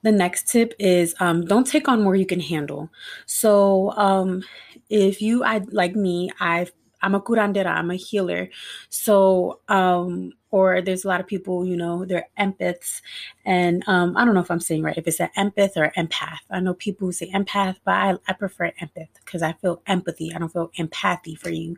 The 0.01 0.11
next 0.11 0.47
tip 0.47 0.73
is 0.79 1.13
um, 1.19 1.45
don't 1.45 1.67
take 1.67 1.87
on 1.87 2.01
more 2.01 2.15
you 2.15 2.25
can 2.25 2.39
handle. 2.39 2.89
So 3.25 3.91
um, 3.91 4.43
if 4.89 5.21
you, 5.21 5.43
I 5.43 5.61
like 5.69 5.95
me, 5.95 6.31
I've 6.39 6.71
I'm 7.05 7.13
a 7.15 7.21
curandera, 7.21 7.67
I'm 7.67 7.91
a 7.91 7.95
healer. 7.95 8.49
So, 8.89 9.59
um, 9.67 10.33
or 10.49 10.81
there's 10.81 11.05
a 11.05 11.07
lot 11.07 11.19
of 11.19 11.27
people, 11.27 11.65
you 11.65 11.77
know, 11.77 12.03
they're 12.03 12.27
empaths. 12.39 13.01
And 13.45 13.83
um, 13.87 14.17
I 14.17 14.25
don't 14.25 14.33
know 14.33 14.41
if 14.41 14.49
I'm 14.49 14.59
saying 14.59 14.81
right, 14.81 14.97
if 14.97 15.07
it's 15.07 15.19
an 15.19 15.29
empath 15.37 15.77
or 15.77 15.93
empath. 15.95 16.39
I 16.49 16.59
know 16.59 16.73
people 16.73 17.07
who 17.07 17.11
say 17.11 17.29
empath, 17.29 17.75
but 17.85 17.93
I, 17.93 18.17
I 18.27 18.33
prefer 18.33 18.71
empath 18.81 19.09
because 19.23 19.43
I 19.43 19.53
feel 19.53 19.83
empathy. 19.85 20.33
I 20.33 20.39
don't 20.39 20.51
feel 20.51 20.71
empathy 20.79 21.35
for 21.35 21.49
you. 21.49 21.77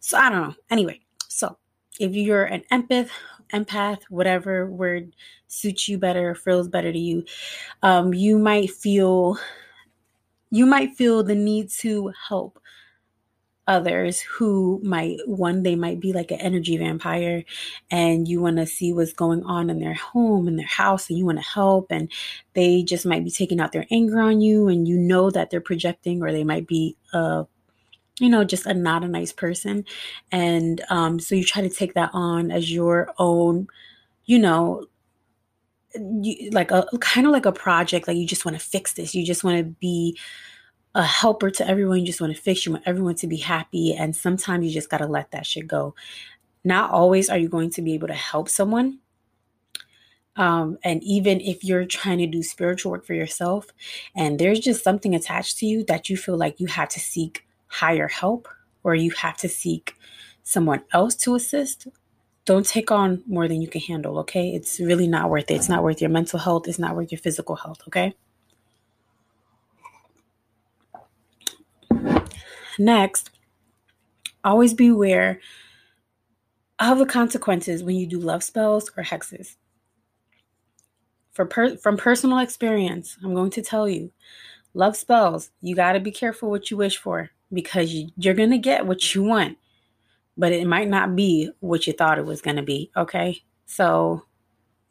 So 0.00 0.18
I 0.18 0.28
don't 0.28 0.42
know. 0.42 0.54
Anyway, 0.70 1.00
so 1.28 1.56
if 1.98 2.14
you're 2.14 2.44
an 2.44 2.64
empath, 2.70 3.08
empath, 3.54 4.02
whatever 4.10 4.66
word 4.66 5.14
suits 5.48 5.88
you 5.88 5.96
better, 5.96 6.34
feels 6.34 6.68
better 6.68 6.92
to 6.92 6.98
you, 6.98 7.24
um, 7.82 8.12
you 8.12 8.38
might 8.38 8.70
feel 8.70 9.38
you 10.50 10.66
might 10.66 10.94
feel 10.94 11.24
the 11.24 11.34
need 11.34 11.68
to 11.68 12.12
help 12.28 12.60
others 13.66 14.20
who 14.20 14.80
might 14.84 15.16
one 15.26 15.62
they 15.62 15.74
might 15.74 16.00
be 16.00 16.12
like 16.12 16.30
an 16.30 16.40
energy 16.40 16.76
vampire 16.76 17.44
and 17.90 18.28
you 18.28 18.40
want 18.40 18.56
to 18.56 18.66
see 18.66 18.92
what's 18.92 19.12
going 19.12 19.42
on 19.44 19.70
in 19.70 19.78
their 19.80 19.94
home 19.94 20.46
in 20.48 20.56
their 20.56 20.66
house 20.66 21.08
and 21.08 21.18
you 21.18 21.24
want 21.24 21.38
to 21.38 21.44
help 21.44 21.86
and 21.90 22.10
they 22.54 22.82
just 22.82 23.06
might 23.06 23.24
be 23.24 23.30
taking 23.30 23.60
out 23.60 23.72
their 23.72 23.86
anger 23.90 24.20
on 24.20 24.40
you 24.40 24.68
and 24.68 24.86
you 24.86 24.98
know 24.98 25.30
that 25.30 25.50
they're 25.50 25.60
projecting 25.60 26.22
or 26.22 26.30
they 26.30 26.44
might 26.44 26.66
be 26.66 26.96
uh 27.14 27.44
you 28.20 28.28
know 28.28 28.44
just 28.44 28.66
a 28.66 28.74
not 28.74 29.04
a 29.04 29.08
nice 29.08 29.32
person. 29.32 29.84
And 30.30 30.82
um 30.90 31.18
so 31.18 31.34
you 31.34 31.44
try 31.44 31.62
to 31.62 31.70
take 31.70 31.94
that 31.94 32.10
on 32.12 32.50
as 32.50 32.70
your 32.72 33.12
own 33.18 33.68
you 34.26 34.38
know 34.38 34.86
you, 35.94 36.50
like 36.50 36.70
a 36.70 36.86
kind 37.00 37.26
of 37.26 37.32
like 37.32 37.46
a 37.46 37.52
project 37.52 38.08
like 38.08 38.16
you 38.16 38.26
just 38.26 38.44
want 38.44 38.58
to 38.58 38.64
fix 38.64 38.94
this. 38.94 39.14
You 39.14 39.24
just 39.24 39.44
want 39.44 39.58
to 39.58 39.64
be 39.64 40.18
a 40.94 41.02
helper 41.02 41.50
to 41.50 41.68
everyone. 41.68 42.00
You 42.00 42.06
just 42.06 42.20
want 42.20 42.34
to 42.34 42.40
fix. 42.40 42.64
You 42.64 42.72
want 42.72 42.84
everyone 42.86 43.16
to 43.16 43.26
be 43.26 43.36
happy. 43.36 43.94
And 43.94 44.14
sometimes 44.14 44.64
you 44.64 44.70
just 44.70 44.90
got 44.90 44.98
to 44.98 45.06
let 45.06 45.30
that 45.32 45.46
shit 45.46 45.66
go. 45.66 45.94
Not 46.64 46.90
always 46.90 47.28
are 47.28 47.38
you 47.38 47.48
going 47.48 47.70
to 47.70 47.82
be 47.82 47.94
able 47.94 48.08
to 48.08 48.14
help 48.14 48.48
someone. 48.48 49.00
Um, 50.36 50.78
and 50.82 51.02
even 51.04 51.40
if 51.40 51.62
you're 51.62 51.84
trying 51.84 52.18
to 52.18 52.26
do 52.26 52.42
spiritual 52.42 52.90
work 52.90 53.04
for 53.04 53.14
yourself 53.14 53.68
and 54.16 54.38
there's 54.38 54.58
just 54.58 54.82
something 54.82 55.14
attached 55.14 55.58
to 55.58 55.66
you 55.66 55.84
that 55.84 56.08
you 56.08 56.16
feel 56.16 56.36
like 56.36 56.58
you 56.58 56.66
have 56.66 56.88
to 56.90 57.00
seek 57.00 57.46
higher 57.68 58.08
help 58.08 58.48
or 58.82 58.96
you 58.96 59.12
have 59.12 59.36
to 59.38 59.48
seek 59.48 59.96
someone 60.42 60.82
else 60.92 61.14
to 61.14 61.34
assist, 61.34 61.88
don't 62.44 62.66
take 62.66 62.90
on 62.90 63.22
more 63.26 63.48
than 63.48 63.62
you 63.62 63.68
can 63.68 63.80
handle, 63.80 64.18
okay? 64.18 64.50
It's 64.50 64.78
really 64.78 65.08
not 65.08 65.30
worth 65.30 65.50
it. 65.50 65.54
It's 65.54 65.68
not 65.68 65.82
worth 65.82 66.00
your 66.00 66.10
mental 66.10 66.38
health, 66.38 66.68
it's 66.68 66.78
not 66.78 66.94
worth 66.94 67.10
your 67.10 67.18
physical 67.18 67.56
health, 67.56 67.80
okay? 67.88 68.14
Next, 72.78 73.30
always 74.42 74.74
beware 74.74 75.40
of 76.78 76.98
the 76.98 77.06
consequences 77.06 77.82
when 77.82 77.96
you 77.96 78.06
do 78.06 78.18
love 78.18 78.42
spells 78.42 78.90
or 78.96 79.04
hexes. 79.04 79.56
Per- 81.34 81.76
from 81.76 81.96
personal 81.96 82.38
experience, 82.38 83.16
I'm 83.22 83.34
going 83.34 83.50
to 83.50 83.62
tell 83.62 83.88
you, 83.88 84.12
love 84.72 84.96
spells, 84.96 85.50
you 85.60 85.74
got 85.74 85.92
to 85.92 86.00
be 86.00 86.12
careful 86.12 86.50
what 86.50 86.70
you 86.70 86.76
wish 86.76 86.96
for 86.96 87.30
because 87.52 87.92
you, 87.92 88.10
you're 88.16 88.34
going 88.34 88.50
to 88.50 88.58
get 88.58 88.86
what 88.86 89.14
you 89.14 89.22
want, 89.22 89.58
but 90.36 90.52
it 90.52 90.66
might 90.66 90.88
not 90.88 91.16
be 91.16 91.50
what 91.60 91.86
you 91.86 91.92
thought 91.92 92.18
it 92.18 92.26
was 92.26 92.40
going 92.40 92.56
to 92.56 92.62
be, 92.62 92.90
okay? 92.96 93.42
So 93.66 94.24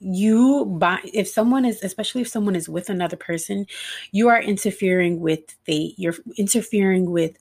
you 0.03 0.65
buy 0.77 0.99
if 1.13 1.27
someone 1.27 1.65
is 1.65 1.81
especially 1.83 2.21
if 2.21 2.27
someone 2.27 2.55
is 2.55 2.67
with 2.67 2.89
another 2.89 3.15
person 3.15 3.65
you 4.11 4.27
are 4.27 4.41
interfering 4.41 5.19
with 5.19 5.55
fate 5.65 5.93
you're 5.97 6.15
interfering 6.37 7.09
with 7.09 7.37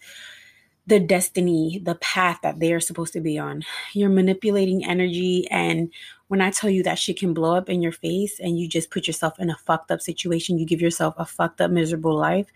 the 0.86 0.98
destiny, 0.98 1.80
the 1.82 1.94
path 1.96 2.40
that 2.42 2.58
they 2.58 2.72
are 2.72 2.80
supposed 2.80 3.12
to 3.12 3.20
be 3.20 3.38
on. 3.38 3.62
You're 3.92 4.08
manipulating 4.08 4.84
energy. 4.84 5.46
And 5.50 5.92
when 6.28 6.40
I 6.40 6.50
tell 6.50 6.70
you 6.70 6.82
that 6.82 6.98
shit 6.98 7.18
can 7.18 7.34
blow 7.34 7.54
up 7.54 7.68
in 7.68 7.82
your 7.82 7.92
face 7.92 8.40
and 8.40 8.58
you 8.58 8.68
just 8.68 8.90
put 8.90 9.06
yourself 9.06 9.38
in 9.38 9.50
a 9.50 9.56
fucked 9.56 9.90
up 9.90 10.00
situation, 10.00 10.58
you 10.58 10.66
give 10.66 10.80
yourself 10.80 11.14
a 11.18 11.24
fucked 11.24 11.60
up, 11.60 11.70
miserable 11.70 12.16
life, 12.16 12.50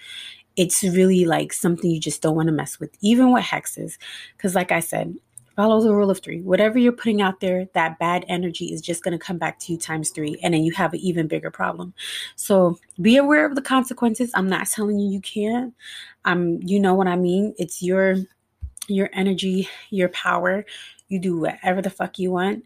it's 0.56 0.82
really 0.82 1.24
like 1.24 1.52
something 1.52 1.90
you 1.90 2.00
just 2.00 2.22
don't 2.22 2.34
want 2.34 2.48
to 2.48 2.52
mess 2.52 2.80
with, 2.80 2.90
even 3.00 3.32
with 3.32 3.44
hexes. 3.44 3.96
Because, 4.36 4.54
like 4.54 4.72
I 4.72 4.80
said, 4.80 5.14
follow 5.56 5.80
the 5.80 5.94
rule 5.94 6.10
of 6.10 6.20
three. 6.20 6.42
Whatever 6.42 6.78
you're 6.78 6.92
putting 6.92 7.22
out 7.22 7.40
there, 7.40 7.66
that 7.74 7.98
bad 7.98 8.24
energy 8.28 8.66
is 8.66 8.80
just 8.82 9.02
going 9.02 9.18
to 9.18 9.24
come 9.24 9.38
back 9.38 9.58
to 9.60 9.72
you 9.72 9.78
times 9.78 10.10
three. 10.10 10.38
And 10.42 10.54
then 10.54 10.62
you 10.62 10.72
have 10.72 10.92
an 10.92 11.00
even 11.00 11.26
bigger 11.28 11.50
problem. 11.50 11.94
So 12.36 12.78
be 13.00 13.16
aware 13.16 13.46
of 13.46 13.54
the 13.54 13.62
consequences. 13.62 14.30
I'm 14.34 14.48
not 14.48 14.68
telling 14.68 14.98
you 14.98 15.10
you 15.10 15.20
can't. 15.20 15.74
Um, 16.26 16.60
you 16.62 16.78
know 16.78 16.94
what 16.94 17.08
I 17.08 17.16
mean? 17.16 17.54
It's 17.58 17.82
your 17.82 18.16
your 18.88 19.10
energy, 19.12 19.68
your 19.90 20.10
power. 20.10 20.64
You 21.08 21.18
do 21.20 21.38
whatever 21.38 21.82
the 21.82 21.90
fuck 21.90 22.18
you 22.18 22.30
want. 22.32 22.64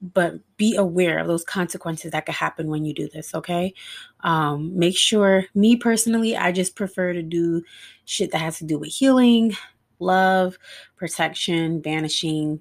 but 0.00 0.34
be 0.56 0.76
aware 0.76 1.18
of 1.18 1.26
those 1.26 1.44
consequences 1.44 2.12
that 2.12 2.24
could 2.26 2.34
happen 2.34 2.68
when 2.68 2.84
you 2.84 2.94
do 2.94 3.08
this 3.08 3.34
okay 3.34 3.74
um, 4.20 4.78
make 4.78 4.96
sure 4.96 5.44
me 5.54 5.76
personally 5.76 6.36
i 6.36 6.52
just 6.52 6.76
prefer 6.76 7.12
to 7.12 7.22
do 7.22 7.62
shit 8.04 8.30
that 8.30 8.38
has 8.38 8.58
to 8.58 8.64
do 8.64 8.78
with 8.78 8.90
healing 8.90 9.56
love 9.98 10.58
protection 10.96 11.80
banishing 11.80 12.60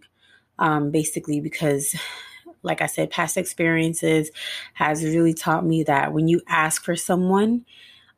um, 0.59 0.91
basically 0.91 1.39
because 1.39 1.95
like 2.63 2.81
i 2.81 2.85
said 2.85 3.09
past 3.09 3.37
experiences 3.37 4.31
has 4.73 5.03
really 5.03 5.33
taught 5.33 5.65
me 5.65 5.83
that 5.83 6.13
when 6.13 6.27
you 6.27 6.41
ask 6.47 6.83
for 6.83 6.95
someone 6.95 7.65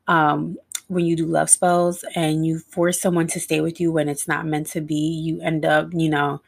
um, 0.08 0.56
when 0.88 1.04
you 1.04 1.14
do 1.14 1.26
love 1.26 1.48
spells 1.48 2.04
and 2.14 2.44
you 2.44 2.58
force 2.58 3.00
someone 3.00 3.26
to 3.26 3.38
stay 3.38 3.60
with 3.60 3.80
you 3.80 3.92
when 3.92 4.08
it's 4.08 4.26
not 4.26 4.46
meant 4.46 4.66
to 4.66 4.80
be 4.80 4.94
you 4.94 5.40
end 5.40 5.64
up 5.64 5.88
you 5.92 6.08
know 6.08 6.40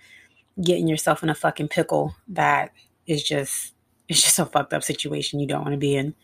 getting 0.63 0.89
yourself 0.89 1.23
in 1.23 1.29
a 1.29 1.35
fucking 1.35 1.69
pickle 1.69 2.15
that 2.29 2.73
is 3.07 3.23
just 3.23 3.73
it's 4.09 4.23
just 4.23 4.39
a 4.39 4.45
fucked 4.45 4.73
up 4.73 4.83
situation 4.83 5.41
you 5.41 5.47
don't 5.47 5.63
want 5.63 5.73
to 5.73 5.79
be 5.79 5.97
in. 5.97 6.15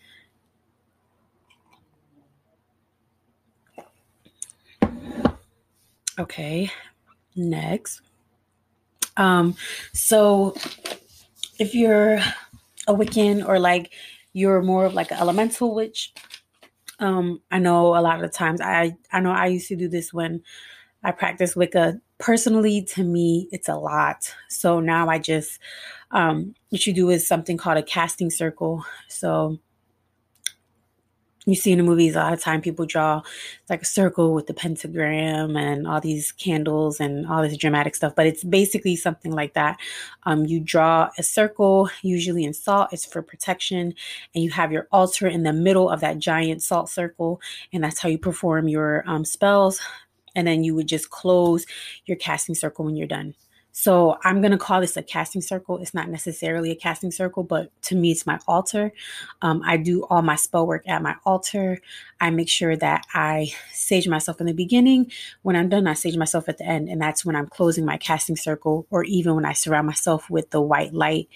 Okay, 6.19 6.71
next. 7.37 8.01
Um, 9.17 9.57
so 9.93 10.55
if 11.59 11.75
you're 11.75 12.15
a 12.15 12.95
Wiccan 12.95 13.47
or 13.47 13.59
like 13.59 13.93
you're 14.33 14.63
more 14.63 14.85
of 14.85 14.95
like 14.95 15.11
an 15.11 15.19
elemental 15.19 15.75
witch, 15.75 16.13
um, 17.01 17.41
I 17.51 17.59
know 17.59 17.97
a 17.97 18.01
lot 18.03 18.23
of 18.23 18.33
times 18.33 18.61
I 18.61 18.97
I 19.13 19.21
know 19.21 19.31
I 19.33 19.47
used 19.47 19.69
to 19.69 19.77
do 19.77 19.89
this 19.89 20.13
when 20.13 20.43
I 21.05 21.13
practice 21.13 21.55
Wicca. 21.57 22.01
Personally 22.19 22.83
to 22.95 23.05
me 23.05 23.49
it's 23.53 23.69
a 23.69 23.77
lot. 23.77 24.35
So 24.49 24.81
now 24.81 25.09
i 25.09 25.19
just 25.19 25.61
um 26.11 26.55
what 26.71 26.87
you 26.87 26.93
do 26.93 27.11
is 27.11 27.27
something 27.27 27.57
called 27.57 27.79
a 27.79 27.83
casting 27.83 28.31
circle. 28.31 28.85
So 29.09 29.59
you 31.49 31.57
see 31.57 31.73
in 31.73 31.79
the 31.79 31.85
movies 31.85 32.15
a 32.15 32.19
lot 32.19 32.33
of 32.33 32.41
time 32.41 32.61
people 32.61 32.87
draw 32.87 33.23
like 33.69 33.83
a 33.83 33.87
circle 33.87 34.35
with 34.35 34.47
the 34.47 34.55
pentagram 34.55 35.57
and 35.57 35.87
all 35.87 36.01
these 36.01 36.33
candles 36.33 37.01
and 37.01 37.27
all 37.27 37.43
this 37.43 37.57
dramatic 37.57 37.95
stuff 37.95 38.15
but 38.15 38.27
it's 38.27 38.45
basically 38.45 38.97
something 38.97 39.33
like 39.33 39.55
that 39.55 39.79
um, 40.25 40.45
you 40.45 40.61
draw 40.61 41.09
a 41.19 41.23
circle 41.23 41.91
usually 42.03 42.45
in 42.45 42.53
salt 42.53 42.93
it's 42.93 43.07
for 43.07 43.23
protection 43.23 43.95
and 44.35 44.45
you 44.45 44.51
have 44.51 44.73
your 44.73 44.87
altar 44.93 45.27
in 45.27 45.43
the 45.43 45.53
middle 45.53 45.89
of 45.89 46.01
that 46.01 46.19
giant 46.19 46.63
salt 46.63 46.89
circle 46.89 47.41
and 47.73 47.83
that's 47.83 48.01
how 48.01 48.09
you 48.09 48.19
perform 48.19 48.69
your 48.69 49.03
um, 49.07 49.25
spells 49.25 49.81
and 50.39 50.47
then 50.47 50.63
you 50.63 50.75
would 50.75 50.87
just 50.87 51.11
close 51.11 51.67
your 52.07 52.17
casting 52.17 52.55
circle 52.55 52.85
when 52.85 52.95
you're 52.95 53.09
done. 53.09 53.35
So 53.81 54.19
I'm 54.25 54.41
going 54.41 54.51
to 54.51 54.59
call 54.59 54.81
this 54.81 54.97
a 54.97 55.05
casting 55.05 55.41
circle. 55.41 55.79
It's 55.79 55.95
not 55.95 56.09
necessarily 56.09 56.73
a 56.73 56.75
casting 56.75 57.13
circle, 57.13 57.45
but 57.45 57.71
to 57.83 57.95
me, 57.95 58.11
it's 58.11 58.27
my 58.27 58.41
altar. 58.49 58.93
Um, 59.41 59.63
I 59.65 59.77
do 59.77 60.03
all 60.11 60.21
my 60.21 60.35
spell 60.35 60.67
work 60.67 60.83
at 60.89 61.01
my 61.01 61.15
altar. 61.25 61.79
I 62.21 62.31
make 62.31 62.49
sure 62.49 62.75
that 62.75 63.07
I 63.15 63.53
sage 63.73 64.09
myself 64.09 64.41
in 64.41 64.49
the 64.49 64.53
beginning. 64.53 65.13
When 65.43 65.55
I'm 65.55 65.69
done, 65.69 65.87
I 65.87 65.93
sage 65.93 66.17
myself 66.17 66.49
at 66.49 66.59
the 66.59 66.67
end. 66.67 66.89
And 66.89 67.01
that's 67.01 67.25
when 67.25 67.37
I'm 67.37 67.47
closing 67.47 67.85
my 67.85 67.99
casting 67.99 68.35
circle, 68.35 68.89
or 68.91 69.05
even 69.05 69.37
when 69.37 69.45
I 69.45 69.53
surround 69.53 69.87
myself 69.87 70.29
with 70.29 70.51
the 70.51 70.61
white 70.61 70.93
light 70.93 71.29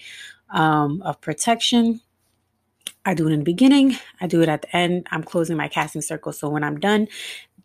um, 0.49 1.01
of 1.03 1.21
protection. 1.21 2.01
I 3.05 3.13
do 3.13 3.27
it 3.27 3.31
in 3.31 3.39
the 3.39 3.45
beginning, 3.45 3.97
I 4.19 4.27
do 4.27 4.41
it 4.41 4.49
at 4.49 4.63
the 4.63 4.75
end. 4.75 5.07
I'm 5.11 5.23
closing 5.23 5.55
my 5.55 5.69
casting 5.69 6.01
circle. 6.01 6.33
So 6.33 6.49
when 6.49 6.63
I'm 6.63 6.79
done, 6.79 7.07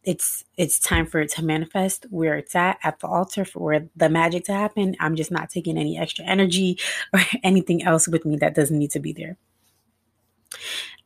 it's 0.09 0.43
it's 0.57 0.79
time 0.79 1.05
for 1.05 1.21
it 1.21 1.31
to 1.31 1.45
manifest 1.45 2.07
where 2.09 2.39
it's 2.39 2.57
at 2.57 2.79
at 2.83 2.99
the 3.01 3.07
altar 3.07 3.45
for 3.45 3.79
the 3.95 4.09
magic 4.09 4.43
to 4.45 4.55
happen. 4.55 4.97
I'm 5.01 5.15
just 5.15 5.31
not 5.31 5.51
taking 5.51 5.77
any 5.77 5.99
extra 5.99 6.25
energy 6.25 6.79
or 7.13 7.21
anything 7.45 7.83
else 7.83 8.09
with 8.09 8.25
me 8.25 8.37
that 8.39 8.55
doesn't 8.55 8.79
need 8.79 8.91
to 8.93 9.01
be 9.01 9.13
there. 9.13 9.37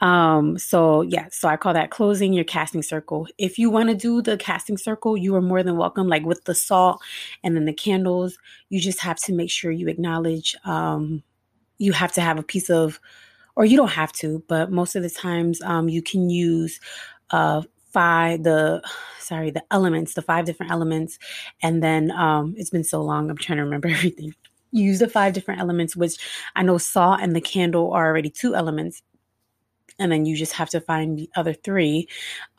Um 0.01 0.57
so 0.57 1.03
yeah 1.03 1.27
so 1.33 1.49
i 1.49 1.57
call 1.57 1.75
that 1.75 1.91
closing 1.91 2.33
your 2.33 2.45
casting 2.45 2.83
circle. 2.83 3.27
If 3.39 3.59
you 3.59 3.71
want 3.71 3.89
to 3.89 3.97
do 3.97 4.23
the 4.23 4.37
casting 4.37 4.79
circle 4.79 5.17
you 5.17 5.35
are 5.35 5.43
more 5.43 5.65
than 5.65 5.77
welcome 5.77 6.07
like 6.07 6.25
with 6.25 6.45
the 6.45 6.55
salt 6.55 7.03
and 7.43 7.57
then 7.57 7.65
the 7.65 7.73
candles. 7.73 8.39
You 8.69 8.81
just 8.81 9.01
have 9.01 9.19
to 9.23 9.33
make 9.33 9.51
sure 9.51 9.73
you 9.73 9.89
acknowledge 9.89 10.55
um 10.65 11.25
you 11.79 11.93
have 11.93 12.13
to 12.13 12.21
have 12.21 12.39
a 12.39 12.45
piece 12.45 12.71
of 12.71 13.01
or 13.57 13.65
you 13.65 13.77
don't 13.77 13.89
have 13.89 14.13
to 14.13 14.45
but 14.47 14.71
most 14.71 14.95
of 14.95 15.03
the 15.03 15.11
times 15.11 15.61
um 15.63 15.89
you 15.89 16.03
can 16.03 16.31
use 16.31 16.79
uh 17.31 17.63
five 17.93 18.43
the 18.43 18.83
sorry 19.19 19.51
the 19.51 19.63
elements 19.71 20.15
the 20.15 20.23
five 20.23 20.45
different 20.45 20.73
elements. 20.73 21.19
And 21.63 21.83
then 21.83 22.11
um 22.13 22.55
it's 22.57 22.71
been 22.71 22.85
so 22.85 23.03
long 23.03 23.31
i'm 23.31 23.37
trying 23.37 23.59
to 23.59 23.65
remember 23.65 23.89
everything. 23.91 24.35
Use 24.71 25.01
the 25.01 25.09
five 25.09 25.33
different 25.35 25.61
elements 25.61 25.97
which 25.97 26.17
i 26.57 26.63
know 26.63 26.79
salt 26.79 27.21
and 27.21 27.37
the 27.37 27.41
candle 27.41 27.93
are 27.93 28.07
already 28.07 28.31
two 28.31 28.55
elements. 28.55 29.03
And 29.99 30.11
then 30.11 30.25
you 30.25 30.37
just 30.37 30.55
have 30.55 30.71
to 30.71 30.81
find 30.81 31.19
the 31.19 31.29
other 31.37 31.53
three. 31.53 32.09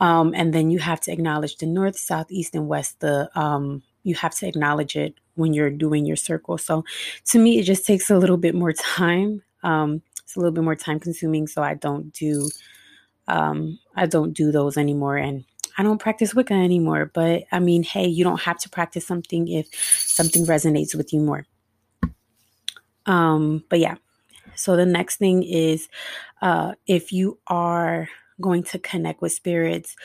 Um, 0.00 0.32
and 0.36 0.54
then 0.54 0.70
you 0.70 0.78
have 0.78 1.00
to 1.02 1.12
acknowledge 1.12 1.56
the 1.56 1.66
north 1.66 1.98
south 1.98 2.30
east 2.30 2.54
and 2.54 2.68
west 2.68 3.00
the 3.00 3.28
um, 3.38 3.82
you 4.04 4.14
have 4.14 4.34
to 4.36 4.46
acknowledge 4.46 4.96
it 4.96 5.14
when 5.34 5.52
you're 5.52 5.70
doing 5.70 6.06
your 6.06 6.16
circle. 6.16 6.58
So 6.58 6.84
to 7.26 7.38
me 7.38 7.58
it 7.58 7.64
just 7.64 7.86
takes 7.86 8.08
a 8.10 8.18
little 8.18 8.36
bit 8.36 8.54
more 8.54 8.72
time. 8.72 9.42
Um, 9.62 10.02
it's 10.24 10.36
a 10.36 10.38
little 10.40 10.52
bit 10.52 10.64
more 10.64 10.74
time 10.74 10.98
consuming 10.98 11.46
so 11.46 11.62
i 11.62 11.74
don't 11.74 12.12
do 12.12 12.48
um, 13.28 13.78
I 13.94 14.06
don't 14.06 14.32
do 14.32 14.52
those 14.52 14.76
anymore 14.76 15.16
and 15.16 15.44
I 15.76 15.82
don't 15.82 15.98
practice 15.98 16.34
Wicca 16.34 16.54
anymore. 16.54 17.10
But 17.12 17.44
I 17.50 17.58
mean, 17.58 17.82
hey, 17.82 18.06
you 18.06 18.24
don't 18.24 18.40
have 18.42 18.58
to 18.60 18.68
practice 18.68 19.06
something 19.06 19.48
if 19.48 19.68
something 19.74 20.46
resonates 20.46 20.94
with 20.94 21.12
you 21.12 21.20
more. 21.20 21.46
Um, 23.06 23.64
but 23.68 23.80
yeah. 23.80 23.96
So 24.56 24.76
the 24.76 24.86
next 24.86 25.16
thing 25.16 25.42
is 25.42 25.88
uh, 26.40 26.74
if 26.86 27.12
you 27.12 27.38
are 27.48 28.08
going 28.40 28.62
to 28.64 28.78
connect 28.78 29.20
with 29.20 29.32
spirits 29.32 29.96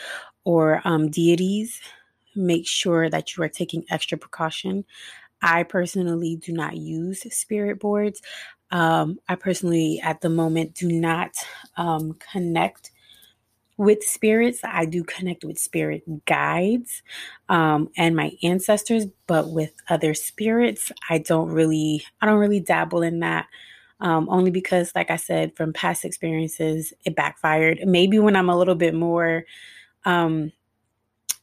or 0.43 0.81
um, 0.85 1.09
deities, 1.09 1.79
make 2.35 2.67
sure 2.67 3.09
that 3.09 3.35
you 3.35 3.43
are 3.43 3.49
taking 3.49 3.85
extra 3.89 4.17
precaution. 4.17 4.85
I 5.41 5.63
personally 5.63 6.35
do 6.35 6.51
not 6.51 6.77
use 6.77 7.23
spirit 7.33 7.79
boards. 7.79 8.21
Um, 8.71 9.19
I 9.27 9.35
personally, 9.35 9.99
at 10.03 10.21
the 10.21 10.29
moment, 10.29 10.75
do 10.75 10.87
not 10.87 11.31
um, 11.77 12.17
connect 12.31 12.91
with 13.79 14.03
spirits. 14.03 14.59
I 14.65 14.83
do 14.83 15.05
connect 15.05 15.45
with 15.45 15.57
spirit 15.57 16.03
guides 16.25 17.01
um, 17.47 17.89
and 17.95 18.13
my 18.13 18.33
ancestors, 18.43 19.05
but 19.25 19.51
with 19.51 19.71
other 19.87 20.13
spirits, 20.13 20.91
I 21.09 21.19
don't 21.19 21.49
really, 21.49 22.03
I 22.19 22.25
don't 22.25 22.39
really 22.39 22.59
dabble 22.59 23.01
in 23.01 23.21
that. 23.21 23.47
Um, 24.01 24.27
only 24.29 24.51
because, 24.51 24.91
like 24.95 25.09
I 25.09 25.15
said, 25.15 25.55
from 25.55 25.71
past 25.71 26.03
experiences, 26.03 26.93
it 27.05 27.15
backfired. 27.15 27.79
Maybe 27.85 28.19
when 28.19 28.35
I'm 28.35 28.49
a 28.49 28.57
little 28.57 28.75
bit 28.75 28.93
more 28.93 29.45
um, 30.03 30.51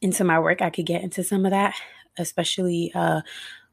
into 0.01 0.23
my 0.23 0.39
work, 0.39 0.61
I 0.61 0.69
could 0.69 0.85
get 0.85 1.01
into 1.01 1.23
some 1.23 1.43
of 1.43 1.51
that, 1.51 1.73
especially 2.19 2.91
uh, 2.93 3.21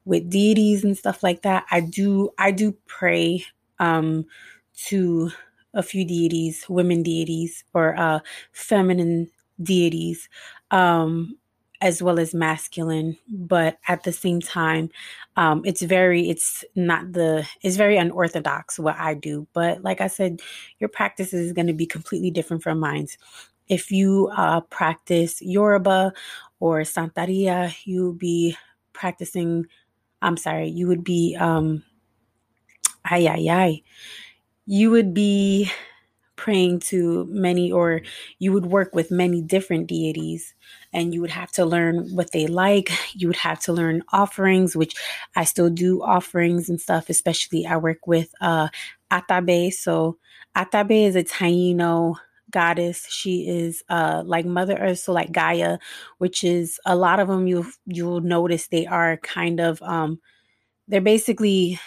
with 0.06 0.30
deities 0.30 0.84
and 0.84 0.96
stuff 0.96 1.22
like 1.22 1.42
that. 1.42 1.66
I 1.70 1.80
do, 1.80 2.30
I 2.38 2.50
do 2.50 2.72
pray 2.86 3.44
um, 3.78 4.24
to 4.86 5.30
a 5.74 5.82
few 5.82 6.04
deities, 6.04 6.64
women 6.68 7.02
deities, 7.02 7.64
or 7.74 7.98
uh, 7.98 8.20
feminine 8.52 9.28
deities, 9.62 10.28
um, 10.70 11.36
as 11.80 12.02
well 12.02 12.18
as 12.18 12.32
masculine. 12.32 13.18
But 13.28 13.78
at 13.88 14.04
the 14.04 14.12
same 14.12 14.40
time, 14.40 14.90
um, 15.36 15.62
it's 15.64 15.82
very, 15.82 16.30
it's 16.30 16.64
not 16.74 17.12
the, 17.12 17.46
it's 17.62 17.76
very 17.76 17.96
unorthodox 17.96 18.78
what 18.78 18.96
I 18.98 19.14
do. 19.14 19.46
But 19.52 19.82
like 19.82 20.00
I 20.00 20.06
said, 20.06 20.40
your 20.78 20.88
practice 20.88 21.34
is 21.34 21.52
going 21.52 21.66
to 21.66 21.72
be 21.72 21.86
completely 21.86 22.30
different 22.30 22.62
from 22.62 22.78
mine. 22.78 23.08
If 23.68 23.90
you 23.90 24.30
uh, 24.36 24.60
practice 24.60 25.42
Yoruba 25.42 26.12
or 26.60 26.80
Santeria, 26.82 27.74
you'll 27.84 28.12
be 28.12 28.56
practicing, 28.92 29.66
I'm 30.22 30.36
sorry, 30.36 30.68
you 30.68 30.86
would 30.86 31.02
be, 31.02 31.36
um, 31.38 31.82
ay, 33.04 33.26
ay, 33.26 33.46
ay 33.50 33.82
you 34.66 34.90
would 34.90 35.12
be 35.14 35.70
praying 36.36 36.80
to 36.80 37.26
many 37.30 37.70
or 37.70 38.02
you 38.38 38.52
would 38.52 38.66
work 38.66 38.94
with 38.94 39.10
many 39.10 39.40
different 39.40 39.86
deities 39.86 40.54
and 40.92 41.14
you 41.14 41.20
would 41.20 41.30
have 41.30 41.52
to 41.52 41.64
learn 41.64 42.08
what 42.14 42.32
they 42.32 42.46
like. 42.46 42.90
You 43.14 43.28
would 43.28 43.36
have 43.36 43.60
to 43.60 43.72
learn 43.72 44.02
offerings 44.12 44.74
which 44.74 44.94
i 45.36 45.44
still 45.44 45.70
do 45.70 46.02
offerings 46.02 46.68
and 46.68 46.80
stuff 46.80 47.08
especially 47.08 47.66
i 47.66 47.76
work 47.76 48.06
with 48.06 48.34
uh 48.40 48.68
Atabey. 49.12 49.72
So 49.72 50.18
Atabey 50.56 51.06
is 51.06 51.14
a 51.14 51.22
taino 51.22 52.16
goddess. 52.50 53.06
She 53.10 53.48
is 53.48 53.82
uh 53.88 54.22
like 54.26 54.44
mother 54.46 54.76
earth 54.76 54.98
so 55.00 55.12
like 55.12 55.32
gaia 55.32 55.78
which 56.18 56.42
is 56.42 56.80
a 56.84 56.96
lot 56.96 57.20
of 57.20 57.28
them 57.28 57.46
you'll 57.46 57.66
you'll 57.86 58.20
notice 58.20 58.66
they 58.68 58.86
are 58.86 59.16
kind 59.18 59.60
of 59.60 59.80
um 59.82 60.20
they're 60.88 61.00
basically 61.00 61.78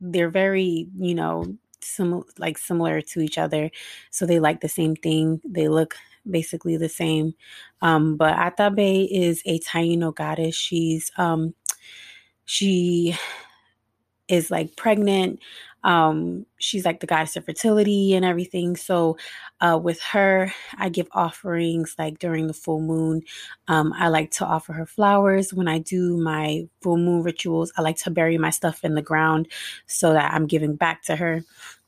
they're 0.00 0.30
very 0.30 0.88
you 0.98 1.14
know 1.14 1.56
similar 1.86 2.24
like 2.38 2.58
similar 2.58 3.00
to 3.00 3.20
each 3.20 3.38
other 3.38 3.70
so 4.10 4.26
they 4.26 4.40
like 4.40 4.60
the 4.60 4.68
same 4.68 4.96
thing 4.96 5.40
they 5.44 5.68
look 5.68 5.96
basically 6.28 6.76
the 6.76 6.88
same 6.88 7.34
um 7.82 8.16
but 8.16 8.36
Atabey 8.36 9.08
is 9.10 9.42
a 9.46 9.58
taino 9.60 10.14
goddess 10.14 10.54
she's 10.54 11.10
um 11.16 11.54
she 12.44 13.16
is 14.28 14.50
like 14.50 14.76
pregnant 14.76 15.40
Um, 15.86 16.46
she's 16.58 16.84
like 16.84 17.00
the 17.00 17.06
goddess 17.06 17.36
of 17.36 17.44
fertility 17.44 18.14
and 18.14 18.24
everything. 18.24 18.76
So, 18.76 19.16
uh, 19.60 19.78
with 19.82 20.02
her, 20.02 20.52
I 20.78 20.88
give 20.88 21.08
offerings 21.12 21.94
like 21.98 22.18
during 22.18 22.48
the 22.48 22.52
full 22.52 22.80
moon. 22.80 23.22
Um, 23.68 23.94
I 23.96 24.08
like 24.08 24.32
to 24.32 24.44
offer 24.44 24.72
her 24.72 24.84
flowers 24.86 25.54
when 25.54 25.68
I 25.68 25.78
do 25.78 26.16
my 26.16 26.68
full 26.82 26.96
moon 26.98 27.22
rituals. 27.22 27.72
I 27.76 27.82
like 27.82 27.98
to 27.98 28.10
bury 28.10 28.36
my 28.36 28.50
stuff 28.50 28.84
in 28.84 28.96
the 28.96 29.02
ground 29.02 29.48
so 29.86 30.12
that 30.12 30.34
I'm 30.34 30.46
giving 30.46 30.74
back 30.74 31.02
to 31.04 31.16
her 31.16 31.44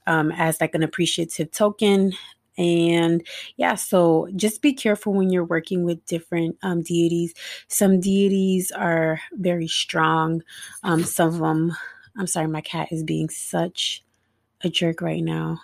um, 0.07 0.31
as 0.33 0.61
like 0.61 0.75
an 0.77 0.85
appreciative 0.85 1.51
token 1.51 2.13
and 2.57 3.25
yeah 3.57 3.77
so 3.77 4.29
just 4.35 4.63
be 4.63 4.73
careful 4.73 5.13
when 5.13 5.31
you're 5.31 5.45
working 5.45 5.85
with 5.85 6.05
different 6.07 6.57
um, 6.63 6.83
deities 6.83 7.33
some 7.69 8.01
deities 8.01 8.73
are 8.73 9.21
very 9.35 9.69
strong 9.69 10.43
um, 10.83 11.05
some 11.05 11.29
of 11.29 11.39
them 11.39 11.73
i'm 12.19 12.27
sorry 12.27 12.49
my 12.49 12.61
cat 12.61 12.89
is 12.93 13.03
being 13.03 13.29
such 13.31 14.05
a 14.63 14.69
jerk 14.69 15.01
right 15.01 15.23
now. 15.23 15.61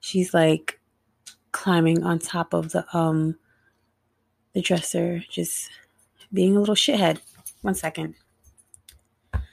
She's 0.00 0.34
like 0.34 0.80
climbing 1.52 2.04
on 2.04 2.18
top 2.18 2.52
of 2.52 2.72
the 2.72 2.84
um 2.96 3.36
the 4.52 4.60
dresser 4.60 5.22
just 5.30 5.70
being 6.32 6.56
a 6.56 6.60
little 6.60 6.74
shithead. 6.74 7.20
One 7.62 7.74
second 7.74 8.14